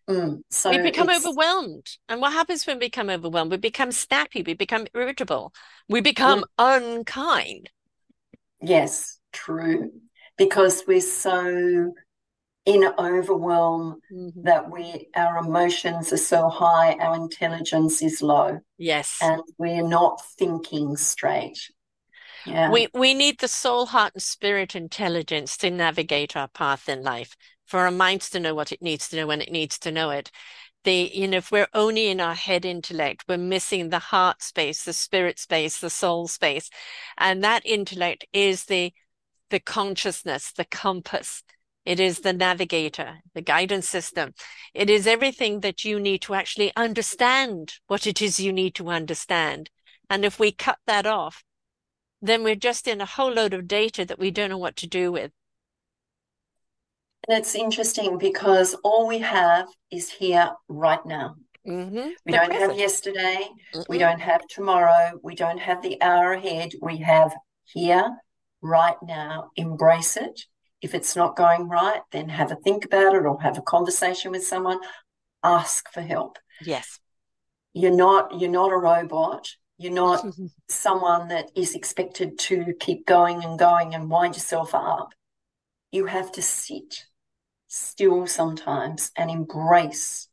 [0.07, 1.87] Mm, so we become it's- overwhelmed.
[2.07, 3.49] And what happens when we become overwhelmed?
[3.49, 5.51] We become snappy, we become irritable,
[5.89, 7.71] we become unkind.
[8.61, 9.91] Yes, true.
[10.37, 11.93] Because we're so
[12.65, 14.43] in overwhelm Mhm.
[14.43, 19.17] that we our emotions are so high, our intelligence is low, Yes.
[19.21, 21.69] and we're not thinking straight.
[22.45, 22.69] Yeah.
[22.71, 27.35] We we need the soul, heart, and spirit intelligence to navigate our path in life,
[27.65, 30.09] for our minds to know what it needs to know when it needs to know
[30.09, 30.31] it.
[30.83, 34.83] The, you know, if we're only in our head intellect, we're missing the heart space,
[34.83, 36.69] the spirit space, the soul space.
[37.17, 38.93] And that intellect is the
[39.49, 41.43] the consciousness, the compass.
[41.85, 44.33] It is the navigator, the guidance system.
[44.73, 48.89] It is everything that you need to actually understand what it is you need to
[48.89, 49.69] understand.
[50.09, 51.43] And if we cut that off,
[52.21, 54.87] then we're just in a whole load of data that we don't know what to
[54.87, 55.31] do with.
[57.27, 61.35] And it's interesting because all we have is here right now.
[61.67, 62.09] Mm-hmm.
[62.25, 63.47] We don't have yesterday,
[63.89, 66.71] we don't have tomorrow, we don't have the hour ahead.
[66.81, 67.33] We have
[67.63, 68.07] here
[68.65, 69.51] right now.
[69.55, 70.41] Embrace it.
[70.81, 74.31] If it's not going right, then have a think about it or have a conversation
[74.31, 74.79] with someone.
[75.43, 76.37] Ask for help.
[76.61, 76.99] Yes.
[77.73, 79.49] You're not you're not a robot.
[79.77, 80.25] You're not
[80.69, 85.13] someone that is expected to keep going and going and wind yourself up.
[85.91, 87.05] You have to sit
[87.67, 90.29] still sometimes and embrace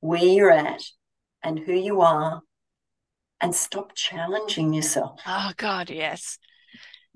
[0.00, 0.82] where you're at
[1.42, 2.42] and who you are
[3.40, 5.20] and stop challenging yourself.
[5.26, 6.38] Oh God, yes.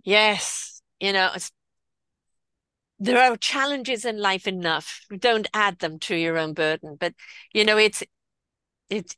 [0.04, 0.82] Yes.
[1.00, 1.50] You know, it's
[2.98, 5.00] there are challenges in life enough.
[5.18, 6.96] Don't add them to your own burden.
[6.98, 7.14] But
[7.52, 8.02] you know, it's
[8.90, 9.16] it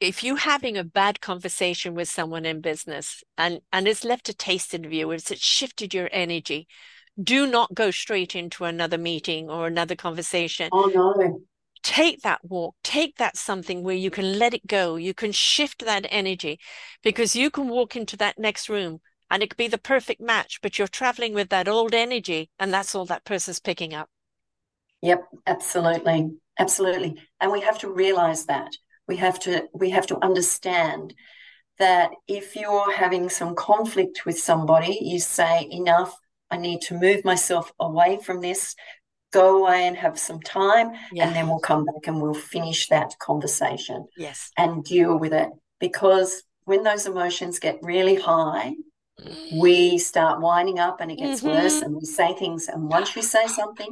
[0.00, 4.34] if you're having a bad conversation with someone in business and and it's left a
[4.34, 6.68] taste in you, it's it shifted your energy,
[7.22, 10.68] do not go straight into another meeting or another conversation.
[10.72, 11.40] Oh no.
[11.82, 15.84] take that walk, take that something where you can let it go, you can shift
[15.84, 16.58] that energy
[17.02, 19.00] because you can walk into that next room
[19.30, 22.72] and it could be the perfect match, but you're traveling with that old energy and
[22.72, 24.08] that's all that person's picking up.
[25.02, 26.30] Yep, absolutely.
[26.58, 27.20] Absolutely.
[27.40, 28.72] And we have to realize that.
[29.06, 31.14] We have to we have to understand
[31.78, 36.14] that if you're having some conflict with somebody, you say, enough,
[36.50, 38.74] I need to move myself away from this,
[39.32, 43.14] go away and have some time, and then we'll come back and we'll finish that
[43.20, 44.50] conversation yes.
[44.56, 45.48] and deal with it.
[45.78, 48.74] Because when those emotions get really high,
[49.52, 51.82] we start winding up and it gets worse Mhm.
[51.82, 52.68] and we say things.
[52.68, 53.90] And once you say something,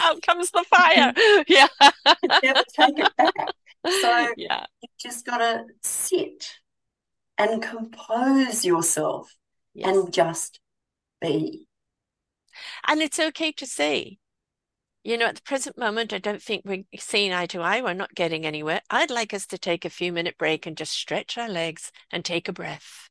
[0.00, 1.12] Out comes the fire.
[1.48, 1.68] Yeah.
[2.42, 3.34] never take it back.
[4.00, 4.64] So yeah.
[4.82, 6.54] you just got to sit
[7.36, 9.34] and compose yourself
[9.74, 9.88] Yes.
[9.96, 10.60] and just
[11.20, 11.66] be.
[12.86, 14.18] And it's okay to say,
[15.04, 17.80] you know, at the present moment, I don't think we're seeing eye to eye.
[17.82, 18.80] We're not getting anywhere.
[18.90, 22.24] I'd like us to take a few minute break and just stretch our legs and
[22.24, 23.08] take a breath.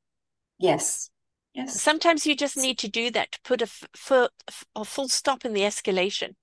[0.59, 1.09] Yes.
[1.53, 1.81] Yes.
[1.81, 4.29] Sometimes you just need to do that to put a, f- full,
[4.75, 6.35] a full stop in the escalation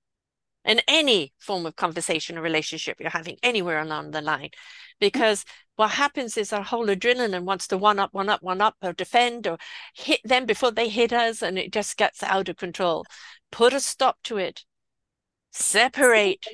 [0.65, 4.51] in any form of conversation or relationship you're having anywhere along the line.
[4.99, 5.45] Because
[5.77, 8.93] what happens is our whole adrenaline wants to one up, one up, one up, or
[8.93, 9.59] defend or
[9.95, 13.05] hit them before they hit us, and it just gets out of control.
[13.51, 14.65] Put a stop to it.
[15.53, 16.47] Separate.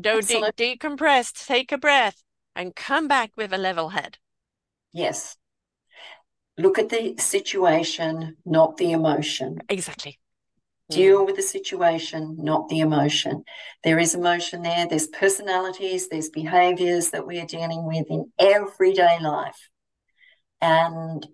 [0.00, 2.22] Don't de- decompress, take a breath,
[2.54, 4.18] and come back with a level head.
[4.92, 5.36] Yes.
[6.58, 9.58] Look at the situation, not the emotion.
[9.68, 10.18] Exactly.
[10.90, 13.44] Deal with the situation, not the emotion.
[13.82, 19.18] There is emotion there, there's personalities, there's behaviors that we are dealing with in everyday
[19.20, 19.70] life.
[20.60, 21.26] And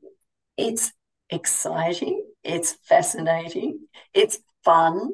[0.56, 0.92] it's
[1.28, 3.80] exciting, it's fascinating,
[4.14, 5.10] it's fun,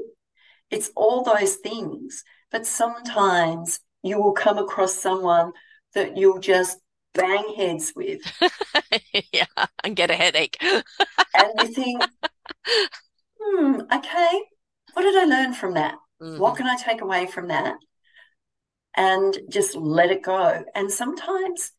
[0.70, 2.22] it's all those things.
[2.50, 5.52] But sometimes you will come across someone
[5.94, 6.78] that you'll just
[7.14, 8.20] bang heads with.
[9.32, 9.46] yeah,
[9.82, 10.56] and get a headache.
[11.34, 12.02] and you think,
[13.40, 14.42] hmm, okay,
[14.92, 15.96] what did I learn from that?
[16.20, 16.38] Mhm.
[16.38, 17.76] What can I take away from that?
[18.96, 20.64] And just let it go.
[20.74, 21.72] And sometimes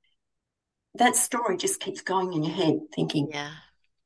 [0.95, 3.51] that story just keeps going in your head, thinking, Yeah.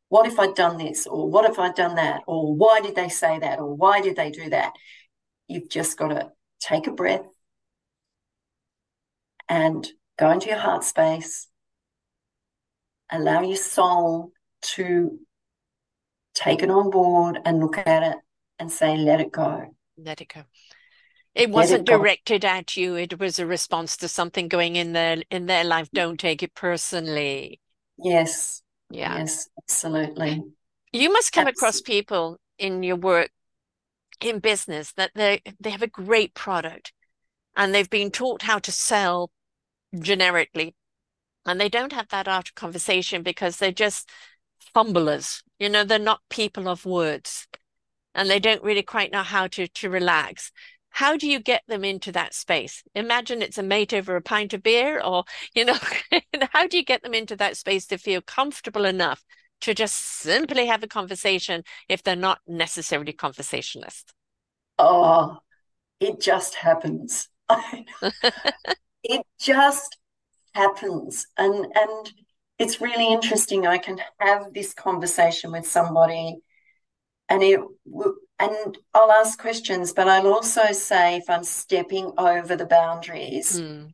[0.09, 1.07] what if I'd done this?
[1.07, 2.21] Or what if I'd done that?
[2.27, 3.59] Or why did they say that?
[3.59, 4.73] Or why did they do that?
[5.47, 7.25] You've just got to take a breath
[9.47, 9.87] and
[10.19, 11.47] go into your heart space,
[13.09, 14.31] allow your soul
[14.61, 15.17] to
[16.35, 18.17] take it on board and look at it
[18.59, 19.75] and say, let it go.
[19.97, 20.41] Let it go.
[21.33, 22.95] It wasn't it directed at you.
[22.95, 25.87] It was a response to something going in their in their life.
[25.91, 25.95] Mm.
[25.95, 27.61] Don't take it personally.
[27.97, 29.17] Yes, Yeah.
[29.19, 30.43] yes, absolutely.
[30.91, 33.29] You must come across people in your work
[34.19, 36.91] in business that they they have a great product
[37.55, 39.31] and they've been taught how to sell
[39.97, 40.75] generically
[41.45, 44.09] and they don't have that art of conversation because they're just
[44.73, 45.43] fumblers.
[45.59, 47.47] You know, they're not people of words
[48.15, 50.51] and they don't really quite know how to to relax.
[50.91, 52.83] How do you get them into that space?
[52.95, 55.77] Imagine it's a mate over a pint of beer, or, you know,
[56.51, 59.23] how do you get them into that space to feel comfortable enough
[59.61, 64.13] to just simply have a conversation if they're not necessarily conversationalists?
[64.79, 65.37] Oh,
[65.99, 67.29] it just happens.
[69.03, 69.97] It just
[70.53, 71.27] happens.
[71.37, 72.11] And and
[72.57, 73.65] it's really interesting.
[73.67, 76.37] I can have this conversation with somebody
[77.29, 77.59] and it
[78.39, 83.93] and I'll ask questions, but I'll also say if I'm stepping over the boundaries, Mm,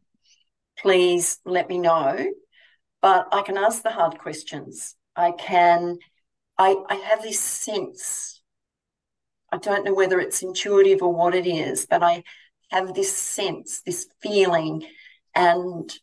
[0.77, 2.27] please let me know.
[3.02, 4.95] But I can ask the hard questions.
[5.15, 5.98] I can
[6.57, 8.41] I I have this sense.
[9.52, 12.23] I don't know whether it's intuitive or what it is, but I
[12.72, 14.86] have this sense, this feeling,
[15.34, 15.94] and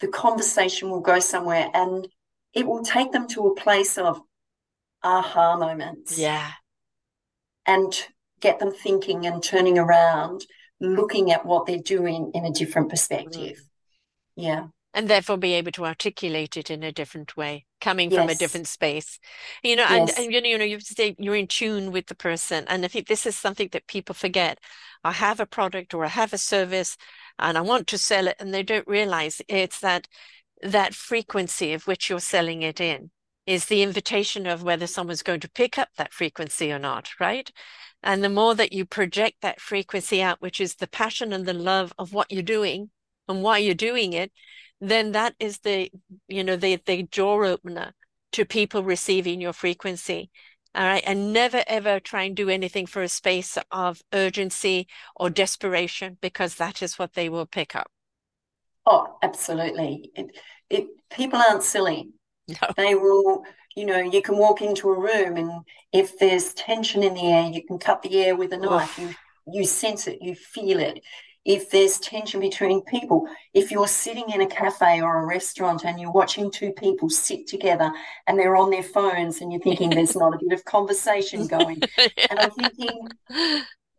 [0.00, 2.08] the conversation will go somewhere and
[2.54, 4.20] it will take them to a place of
[5.02, 6.50] aha moments yeah.
[7.66, 8.06] and
[8.40, 10.44] get them thinking and turning around,
[10.80, 13.56] looking at what they're doing in a different perspective.
[13.56, 13.66] Mm.
[14.36, 14.66] Yeah.
[14.94, 18.66] And therefore be able to articulate it in a different way, coming from a different
[18.68, 19.18] space.
[19.62, 20.18] You know, and, Yes.
[20.18, 22.66] and you know, you know, you say you're in tune with the person.
[22.68, 24.58] And I think this is something that people forget.
[25.02, 26.98] I have a product or I have a service
[27.38, 30.06] and I want to sell it, and they don't realize it's that
[30.62, 33.10] that frequency of which you're selling it in
[33.46, 37.50] is the invitation of whether someone's going to pick up that frequency or not, right?
[38.02, 41.54] And the more that you project that frequency out, which is the passion and the
[41.54, 42.90] love of what you're doing
[43.26, 44.30] and why you're doing it,
[44.90, 45.90] then that is the,
[46.28, 47.92] you know, the the door opener
[48.32, 50.30] to people receiving your frequency.
[50.74, 51.02] All right.
[51.06, 56.56] And never ever try and do anything for a space of urgency or desperation because
[56.56, 57.90] that is what they will pick up.
[58.86, 60.10] Oh, absolutely.
[60.16, 60.36] It,
[60.68, 62.10] it, people aren't silly.
[62.60, 62.68] No.
[62.76, 63.44] They will,
[63.76, 67.48] you know, you can walk into a room and if there's tension in the air,
[67.48, 68.98] you can cut the air with a knife.
[68.98, 69.14] You
[69.46, 71.02] you sense it, you feel it.
[71.44, 75.98] If there's tension between people, if you're sitting in a cafe or a restaurant and
[76.00, 77.90] you're watching two people sit together
[78.26, 81.82] and they're on their phones and you're thinking there's not a bit of conversation going.
[82.30, 83.08] And I'm thinking,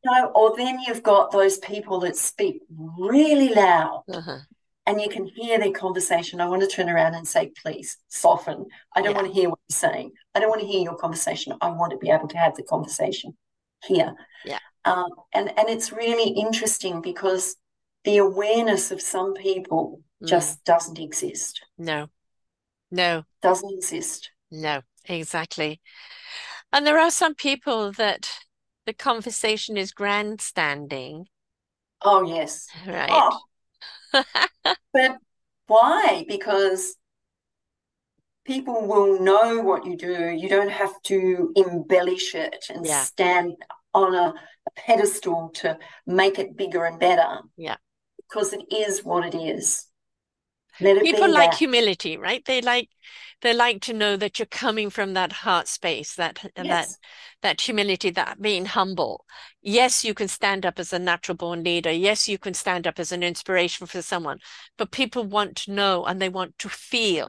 [0.06, 4.40] no, or then you've got those people that speak really loud Uh-huh.
[4.86, 6.42] and you can hear their conversation.
[6.42, 8.66] I want to turn around and say, please soften.
[8.96, 9.22] I don't Yeah.
[9.22, 10.12] want to hear what you're saying.
[10.34, 11.54] I don't want to hear your conversation.
[11.62, 13.38] I want to be able to have the conversation
[13.84, 14.14] here.
[14.46, 14.60] Yeah.
[14.86, 17.56] Um, and, and it's really interesting because
[18.04, 20.30] the awareness of some people Mm.
[20.30, 21.62] just doesn't exist.
[21.78, 22.10] No,
[22.92, 24.32] no, Doesn't exist.
[24.52, 25.82] no, exactly.
[26.74, 28.30] And there are some people that
[28.86, 31.28] the conversation is grandstanding,
[32.02, 32.68] Oh, yes.
[32.86, 33.26] right?
[33.26, 33.40] Oh,
[34.94, 35.18] but
[35.68, 36.26] why?
[36.28, 36.96] Because
[38.46, 40.30] people will know what you do.
[40.30, 43.06] You don't have to embellish it and Yeah.
[43.06, 43.56] stand
[43.94, 44.34] on a,
[44.68, 47.40] a pedestal to make it bigger and better.
[47.58, 47.78] Yeah.
[48.18, 49.88] Because it is what it is.
[50.80, 51.60] It People like that.
[51.60, 52.44] humility, right?
[52.46, 52.90] They like
[53.42, 56.98] they like to know that you're coming from that heart space, that that Yes.
[57.42, 59.26] that humility, that being humble.
[59.62, 61.92] Yes, you can stand up as a natural born leader.
[61.92, 64.40] Yes, you can stand up as an inspiration for someone,
[64.78, 67.28] but people want to know and they want to feel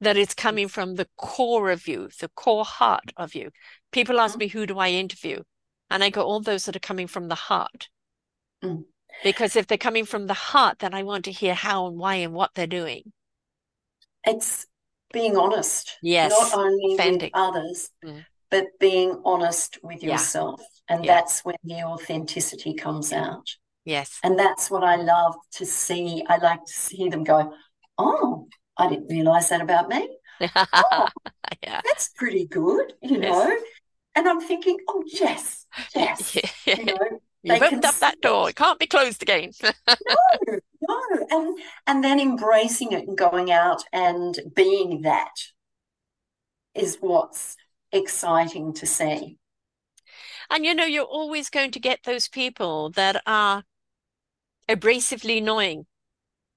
[0.00, 3.50] that it's coming from the core of you, the core heart of you.
[3.92, 4.40] People ask Mhm.
[4.40, 5.42] me, who do I interview?
[5.90, 7.88] And I go, all those that are coming from the heart.
[8.64, 8.84] Mm.
[9.22, 12.16] Because if they're coming from the heart, then I want to hear how and why
[12.16, 13.12] and what they're doing.
[14.24, 14.66] It's
[15.12, 15.96] being honest.
[16.02, 16.30] Yes.
[16.32, 17.34] Not only Authentic.
[17.34, 18.24] with others, Mm.
[18.50, 20.12] but being honest with Yeah.
[20.12, 20.60] yourself.
[20.88, 21.14] And Yeah.
[21.14, 23.46] that's when the authenticity comes out.
[23.84, 24.18] Yes.
[24.22, 26.24] And that's what I love to see.
[26.28, 27.54] I like to see them go,
[27.98, 30.18] Oh, I didn't realize that about me.
[30.40, 31.80] yeah.
[31.84, 33.32] That's pretty good, you Yes.
[33.32, 33.56] know.
[34.16, 36.36] And I'm thinking, Oh, yes, yes.
[36.66, 38.48] You know, You've opened up that door.
[38.48, 38.50] it.
[38.50, 39.52] It can't be closed again.
[39.62, 40.18] no,
[40.88, 41.26] no.
[41.30, 45.34] And and then embracing it and going out and being that
[46.74, 47.56] is what's
[47.92, 49.38] exciting to see.
[50.50, 53.64] And you know, you're always going to get those people that are
[54.68, 55.86] abrasively annoying.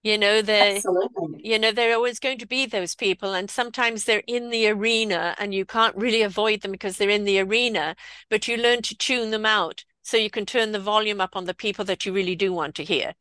[0.04, 1.42] You know, they're Absolutely.
[1.44, 4.68] you know, there are always going to be those people, and sometimes they're in the
[4.70, 7.96] arena and you can't really avoid them because they're in the arena,
[8.30, 11.46] but you learn to tune them out so you can turn the volume up on
[11.46, 13.14] the people that you really do want to hear.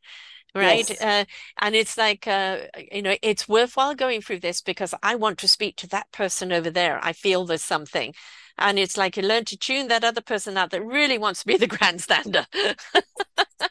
[0.55, 0.89] Right.
[0.89, 1.01] Yes.
[1.01, 1.25] Uh,
[1.61, 2.59] and it's like, uh,
[2.91, 6.53] you know, it's worthwhile going through this because I want to speak to that person
[6.53, 6.99] over there.
[7.03, 8.15] I feel there's something.
[8.57, 11.47] And it's like you learn to tune that other person out that really wants to
[11.47, 12.47] be the grandstander.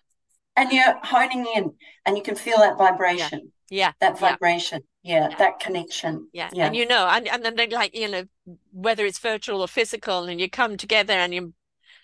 [0.57, 1.73] And you're honing in
[2.05, 3.93] and you can feel that vibration, Yeah.
[4.01, 4.81] that vibration.
[5.03, 5.37] Yeah, Yeah.
[5.37, 6.27] that connection.
[6.33, 6.49] Yeah.
[6.51, 6.65] Yeah.
[6.65, 8.23] And you know, and, and then like, you know,
[8.71, 11.53] whether it's virtual or physical, and you come together and you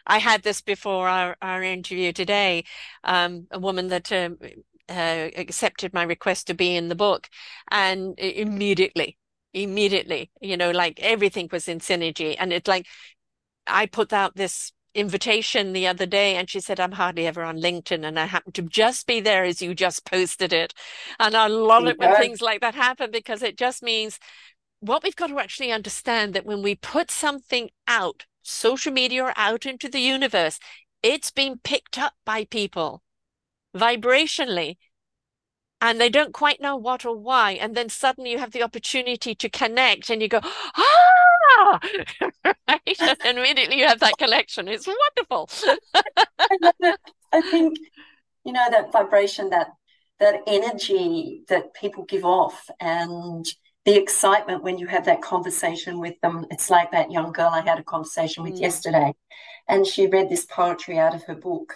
[0.05, 2.65] I had this before our, our interview today.
[3.03, 4.37] Um, a woman that um,
[4.89, 7.29] uh, accepted my request to be in the book,
[7.71, 9.17] and immediately,
[9.53, 12.35] immediately, you know, like everything was in synergy.
[12.37, 12.85] And it's like
[13.65, 17.59] I put out this invitation the other day, and she said, I'm hardly ever on
[17.59, 20.73] LinkedIn, and I happened to just be there as you just posted it.
[21.19, 24.19] And I love it when things like that happen because it just means
[24.79, 29.33] what we've got to actually understand that when we put something out, social media or
[29.37, 30.59] out into the universe,
[31.01, 33.01] it's being picked up by people
[33.75, 34.77] vibrationally.
[35.83, 37.51] And they don't quite know what or why.
[37.51, 41.79] And then suddenly you have the opportunity to connect and you go, ah,
[42.45, 43.17] right?
[43.25, 44.69] And immediately you have that connection.
[44.69, 45.49] It's wonderful.
[46.39, 46.99] I love it.
[47.33, 47.77] I think,
[48.45, 49.71] you know, that vibration, that
[50.21, 53.45] that energy that people give off and
[53.83, 56.45] the excitement when you have that conversation with them.
[56.49, 58.61] It's like that young girl I had a conversation with Mm.
[58.61, 59.13] yesterday,
[59.67, 61.75] and she read this poetry out of her book.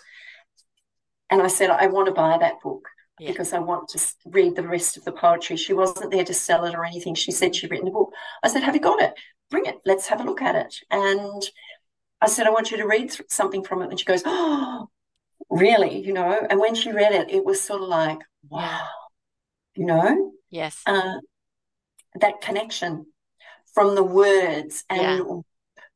[1.30, 2.88] And I said, I want to buy that book
[3.20, 3.32] Yeah.
[3.32, 5.58] because I want to read the rest of the poetry.
[5.58, 7.16] She wasn't there to sell it or anything.
[7.16, 8.12] She said she'd written a book.
[8.44, 9.14] I said, Have you got it?
[9.50, 9.78] Bring it.
[9.86, 10.76] Let's have a look at it.
[10.92, 11.42] And
[12.22, 13.90] I said, I want you to read th- something from it.
[13.90, 14.90] And she goes, Oh,
[15.50, 16.00] really?
[16.06, 16.46] You know?
[16.50, 18.20] And when she read it, it was sort of like,
[18.50, 18.88] wow,
[19.76, 20.82] you know, Yes.
[20.86, 21.16] uh,
[22.20, 23.06] that connection
[23.74, 25.40] from the words and Yeah.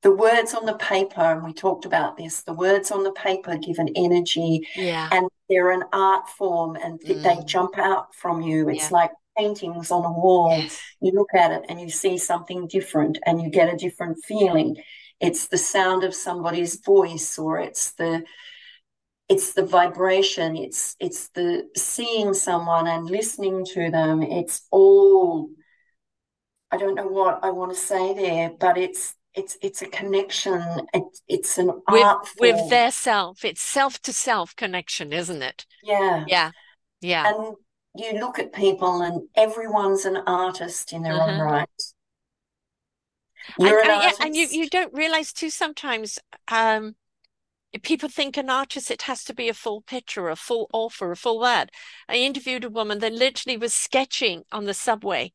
[0.03, 1.21] The words on the paper.
[1.21, 5.07] And we talked about this the words on the paper give an energy Yeah.
[5.11, 7.45] and they're an art form and th- they Mm.
[7.45, 8.69] jump out from you.
[8.69, 8.97] It's Yeah.
[8.97, 10.51] like paintings on a wall.
[10.57, 10.79] Yes.
[11.01, 14.77] You look at it and you see something different and you get a different feeling.
[15.19, 18.23] It's the sound of somebody's voice or it's the
[19.29, 24.21] it's the vibration, it's it's the seeing someone and listening to them.
[24.23, 25.49] It's all
[26.71, 30.61] I don't know what I want to say there, but it's it's it's a connection.
[30.93, 33.45] It, it's an With art with their self.
[33.45, 35.65] It's self to self connection, isn't it?
[35.83, 36.25] Yeah.
[36.27, 36.51] Yeah.
[37.01, 37.33] Yeah.
[37.33, 37.55] And
[37.95, 41.43] you look at people and everyone's an artist in their own Uh-huh.
[41.43, 41.69] right.
[43.59, 46.95] And, You're an and, yeah, and you, you don't realize too sometimes um,
[47.83, 51.15] people think an artist, it has to be a full picture, a full offer, a
[51.15, 51.71] full that.
[52.07, 55.33] I interviewed a woman that literally was sketching on the subway.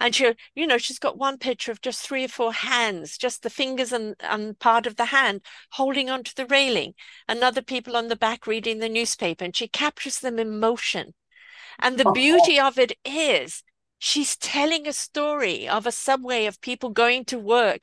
[0.00, 3.42] And she, you know, she's got one picture of just three or four hands, just
[3.42, 6.94] the fingers and, and part of the hand holding onto the railing,
[7.28, 11.14] and other people on the back reading the newspaper, and she captures them in motion.
[11.78, 13.62] And the Oh, beauty of it is
[13.98, 17.82] she's telling a story of a subway of people going to work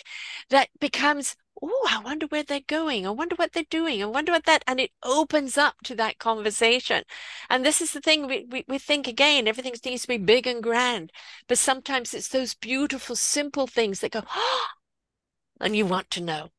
[0.49, 3.05] that becomes, oh, I wonder where they're going.
[3.07, 4.01] I wonder what they're doing.
[4.01, 7.03] I wonder what that, and it opens up to that conversation.
[7.49, 10.47] And this is the thing we, we, we think again, everything needs to be big
[10.47, 11.11] and grand,
[11.47, 14.67] but sometimes it's those beautiful, simple things that go, oh,
[15.61, 16.49] and you want to know.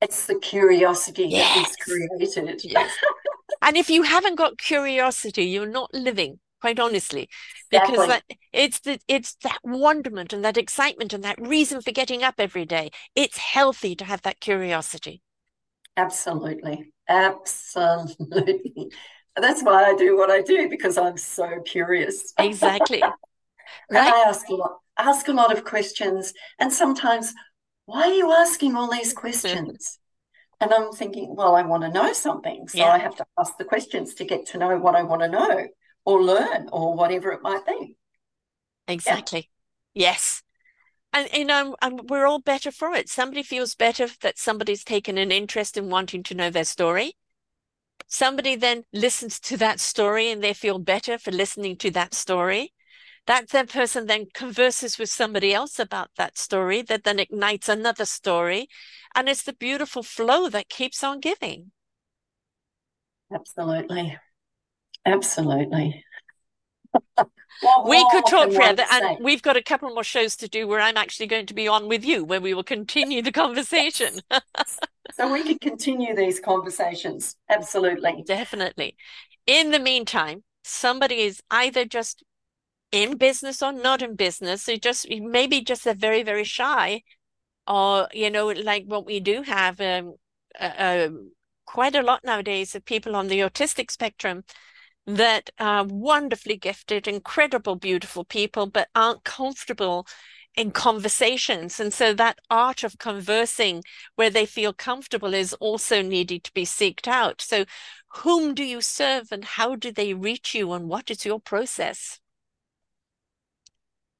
[0.00, 1.56] it's the curiosity that Yes.
[1.56, 2.64] is created.
[2.64, 2.92] Yes.
[3.62, 7.28] And if you haven't got curiosity, you're not living, quite honestly,
[7.70, 8.06] because Exactly.
[8.06, 12.34] that it's the it's that wonderment and that excitement and that reason for getting up
[12.38, 12.90] every day.
[13.14, 15.22] It's healthy to have that curiosity.
[15.96, 16.92] Absolutely.
[17.08, 18.90] Absolutely.
[19.36, 22.34] That's why I do what I do because I'm so curious.
[22.38, 23.02] Exactly.
[23.90, 24.16] Right?
[24.16, 26.32] I ask a lot, ask a lot of questions.
[26.58, 27.34] And sometimes,
[27.86, 29.98] why are you asking all these questions?
[30.60, 32.68] And I'm thinking, well, I want to know something.
[32.68, 32.90] So Yeah.
[32.90, 35.68] I have to ask the questions to get to know what I want to know
[36.04, 37.96] or learn or whatever it might be.
[38.88, 39.50] Exactly.
[39.94, 40.42] Yes.
[41.12, 43.08] And you um, know, and we're all better for it.
[43.08, 47.16] Somebody feels better that somebody's taken an interest in wanting to know their story.
[48.06, 52.72] Somebody then listens to that story and they feel better for listening to that story.
[53.26, 58.04] That that person then converses with somebody else about that story that then ignites another
[58.04, 58.68] story.
[59.14, 61.72] And it's the beautiful flow that keeps on giving.
[63.32, 64.16] Absolutely.
[65.06, 66.04] Absolutely.
[67.86, 70.80] We could talk can forever, and we've got a couple more shows to do where
[70.80, 74.20] I'm actually going to be on with you, where we will continue the conversation.
[75.14, 77.36] So we could continue these conversations.
[77.50, 78.22] Absolutely.
[78.24, 78.96] Definitely.
[79.44, 82.22] In the meantime, somebody is either just
[82.92, 84.62] in business or not in business.
[84.62, 87.02] So just maybe just they're very, very shy,
[87.66, 90.14] or you know, like what we do have um,
[90.58, 91.08] uh,
[91.66, 94.44] quite a lot nowadays of people on the autistic spectrum
[95.06, 100.06] that are wonderfully gifted, incredible, beautiful people, but aren't comfortable
[100.56, 101.80] in conversations.
[101.80, 103.82] And so that art of conversing
[104.16, 107.40] where they feel comfortable is also needed to be seeked out.
[107.40, 107.64] So
[108.14, 112.20] whom do you serve and how do they reach you and what is your process?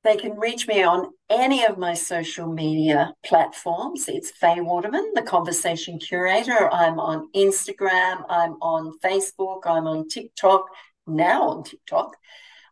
[0.02, 4.08] They can reach me on any of my social media platforms.
[4.08, 6.72] It's Faye Waterman, the conversation curator.
[6.72, 10.64] I'm on Instagram, I'm on Facebook, I'm on TikTok,
[11.06, 12.16] now on TikTok.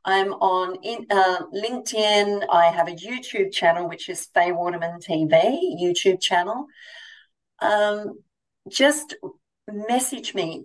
[0.06, 2.46] I'm on in, uh, LinkedIn.
[2.50, 6.66] I have a YouTube channel, which is Faye Waterman TV YouTube channel.
[7.60, 8.20] Um,
[8.70, 9.16] just
[9.70, 10.64] message me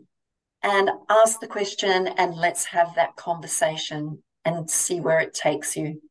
[0.62, 6.02] and ask the question, and let's have that conversation and see where it takes you.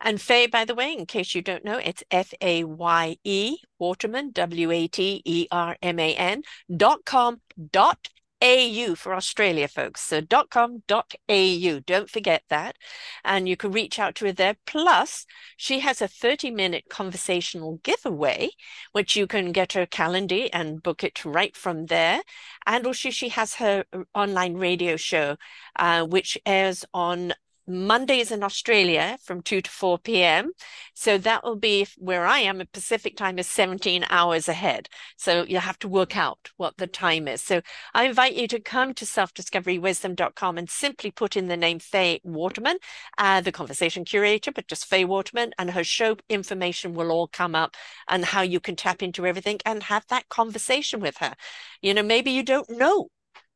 [0.00, 3.58] And Faye, by the way, in case you don't know, it's F A Y E
[3.78, 6.42] Waterman, W A T E R M A N
[6.74, 7.40] dot com
[7.72, 8.08] dot
[8.42, 10.02] AU for Australia folks.
[10.02, 11.80] So dot com dot AU.
[11.86, 12.76] Don't forget that.
[13.24, 14.56] And you can reach out to her there.
[14.66, 15.24] Plus,
[15.56, 18.50] she has a 30 minute conversational giveaway,
[18.92, 22.20] which you can get her calendar and book it right from there.
[22.66, 25.36] And also, she has her online radio show,
[25.76, 27.32] uh, which airs on
[27.66, 30.52] Mondays in Australia from 2 to 4 p.m.
[30.94, 34.88] So that will be where I am at Pacific time is 17 hours ahead.
[35.16, 37.40] So you have to work out what the time is.
[37.40, 37.60] So
[37.94, 42.78] I invite you to come to selfdiscoverywisdom.com and simply put in the name Faye Waterman,
[43.18, 47.54] uh, the conversation curator, but just Faye Waterman, and her show information will all come
[47.54, 47.76] up
[48.08, 51.34] and how you can tap into everything and have that conversation with her.
[51.82, 53.08] You know, maybe you don't know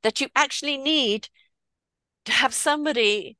[0.03, 1.29] that you actually need
[2.25, 3.37] to have somebody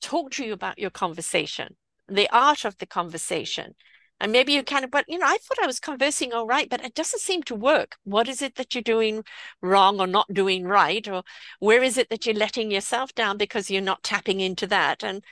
[0.00, 1.76] talk to you about your conversation,
[2.08, 3.74] the art of the conversation.
[4.22, 6.68] And maybe you kind of, but you know, I thought I was conversing all right,
[6.68, 7.96] but it doesn't seem to work.
[8.04, 9.24] What is it that you're doing
[9.62, 11.08] wrong or not doing right?
[11.08, 11.22] Or
[11.58, 15.02] where is it that you're letting yourself down because you're not tapping into that?
[15.02, 15.24] And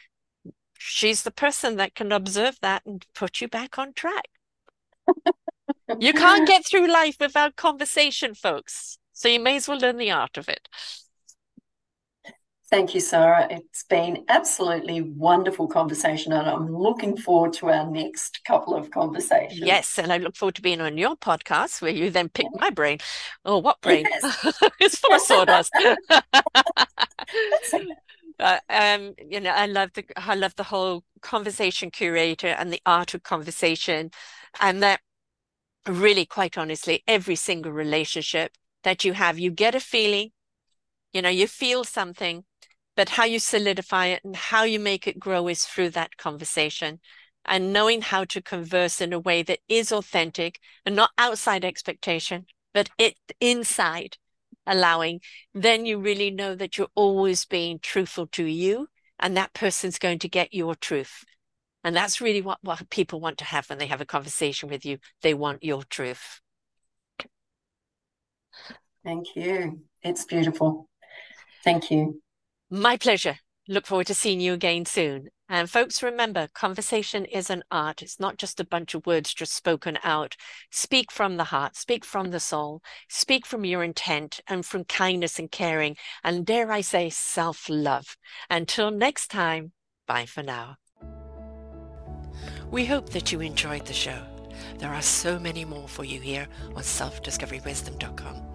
[0.79, 4.29] she's the person that can observe that and put you back on track.
[5.99, 8.99] you can't get through life without conversation, folks.
[9.13, 10.67] So you may as well learn the art of it.
[12.71, 13.47] Thank you, Sara.
[13.51, 19.61] It's been absolutely wonderful conversation, and I'm looking forward to our next couple of conversations.
[19.63, 22.69] Yes, and I look forward to being on your podcast where you then pick my
[22.69, 22.99] brain.
[23.45, 24.07] Oh, what brain?
[24.11, 24.55] Yes.
[24.81, 25.73] it's of sawdust.
[28.41, 32.81] Uh, um, you know, I love the I love the whole conversation curator and the
[32.87, 34.13] art of conversation,
[34.61, 35.01] and that
[35.89, 38.53] really, quite honestly, every single relationship
[38.85, 40.31] that you have, you get a feeling,
[41.13, 42.45] you know, you feel something,
[42.99, 46.99] but how you solidify it and how you make it grow is through that conversation
[47.45, 52.45] and knowing how to converse in a way that is authentic and not outside expectation,
[52.75, 54.17] but it inside
[54.67, 55.21] allowing,
[55.55, 58.89] then you really know that you're always being truthful to you
[59.21, 61.25] and that person's going to get your truth.
[61.85, 64.85] And that's really what, what people want to have when they have a conversation with
[64.85, 64.99] you.
[65.23, 66.41] They want your truth.
[69.05, 69.83] Thank you.
[70.03, 70.89] It's beautiful.
[71.63, 72.21] Thank you.
[72.71, 73.39] My pleasure.
[73.67, 75.29] Look forward to seeing you again soon.
[75.49, 78.03] And folks, remember, conversation is an art.
[78.03, 80.37] It's not just a bunch of words just spoken out.
[80.71, 85.39] Speak from the heart, speak from the soul, speak from your intent and from kindness
[85.39, 85.97] and caring.
[86.23, 88.17] And dare I say, self love.
[88.51, 89.73] Until next time,
[90.07, 90.77] bye for now.
[92.71, 94.23] We hope that you enjoyed the show.
[94.79, 98.48] There are so many more for you here on selfdiscoverywisdom.com.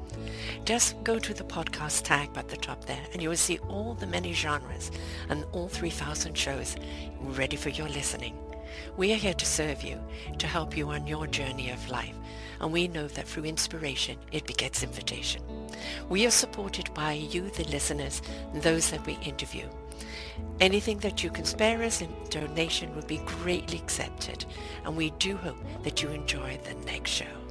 [0.66, 3.96] Just go to the podcast tag at the top there and you will see all
[3.96, 4.92] the many genres
[5.28, 6.78] and all 3,000 shows
[7.20, 8.38] ready for your listening.
[8.96, 10.00] We are here to serve you,
[10.38, 12.16] to help you on your journey of life,
[12.62, 15.42] and we know that through inspiration, it begets invitation.
[16.08, 18.22] We are supported by you, the listeners,
[18.54, 19.68] and those that we interview.
[20.62, 24.46] Anything that you can spare us in donation would be greatly accepted,
[24.86, 27.43] and we do hope that you enjoy the next show.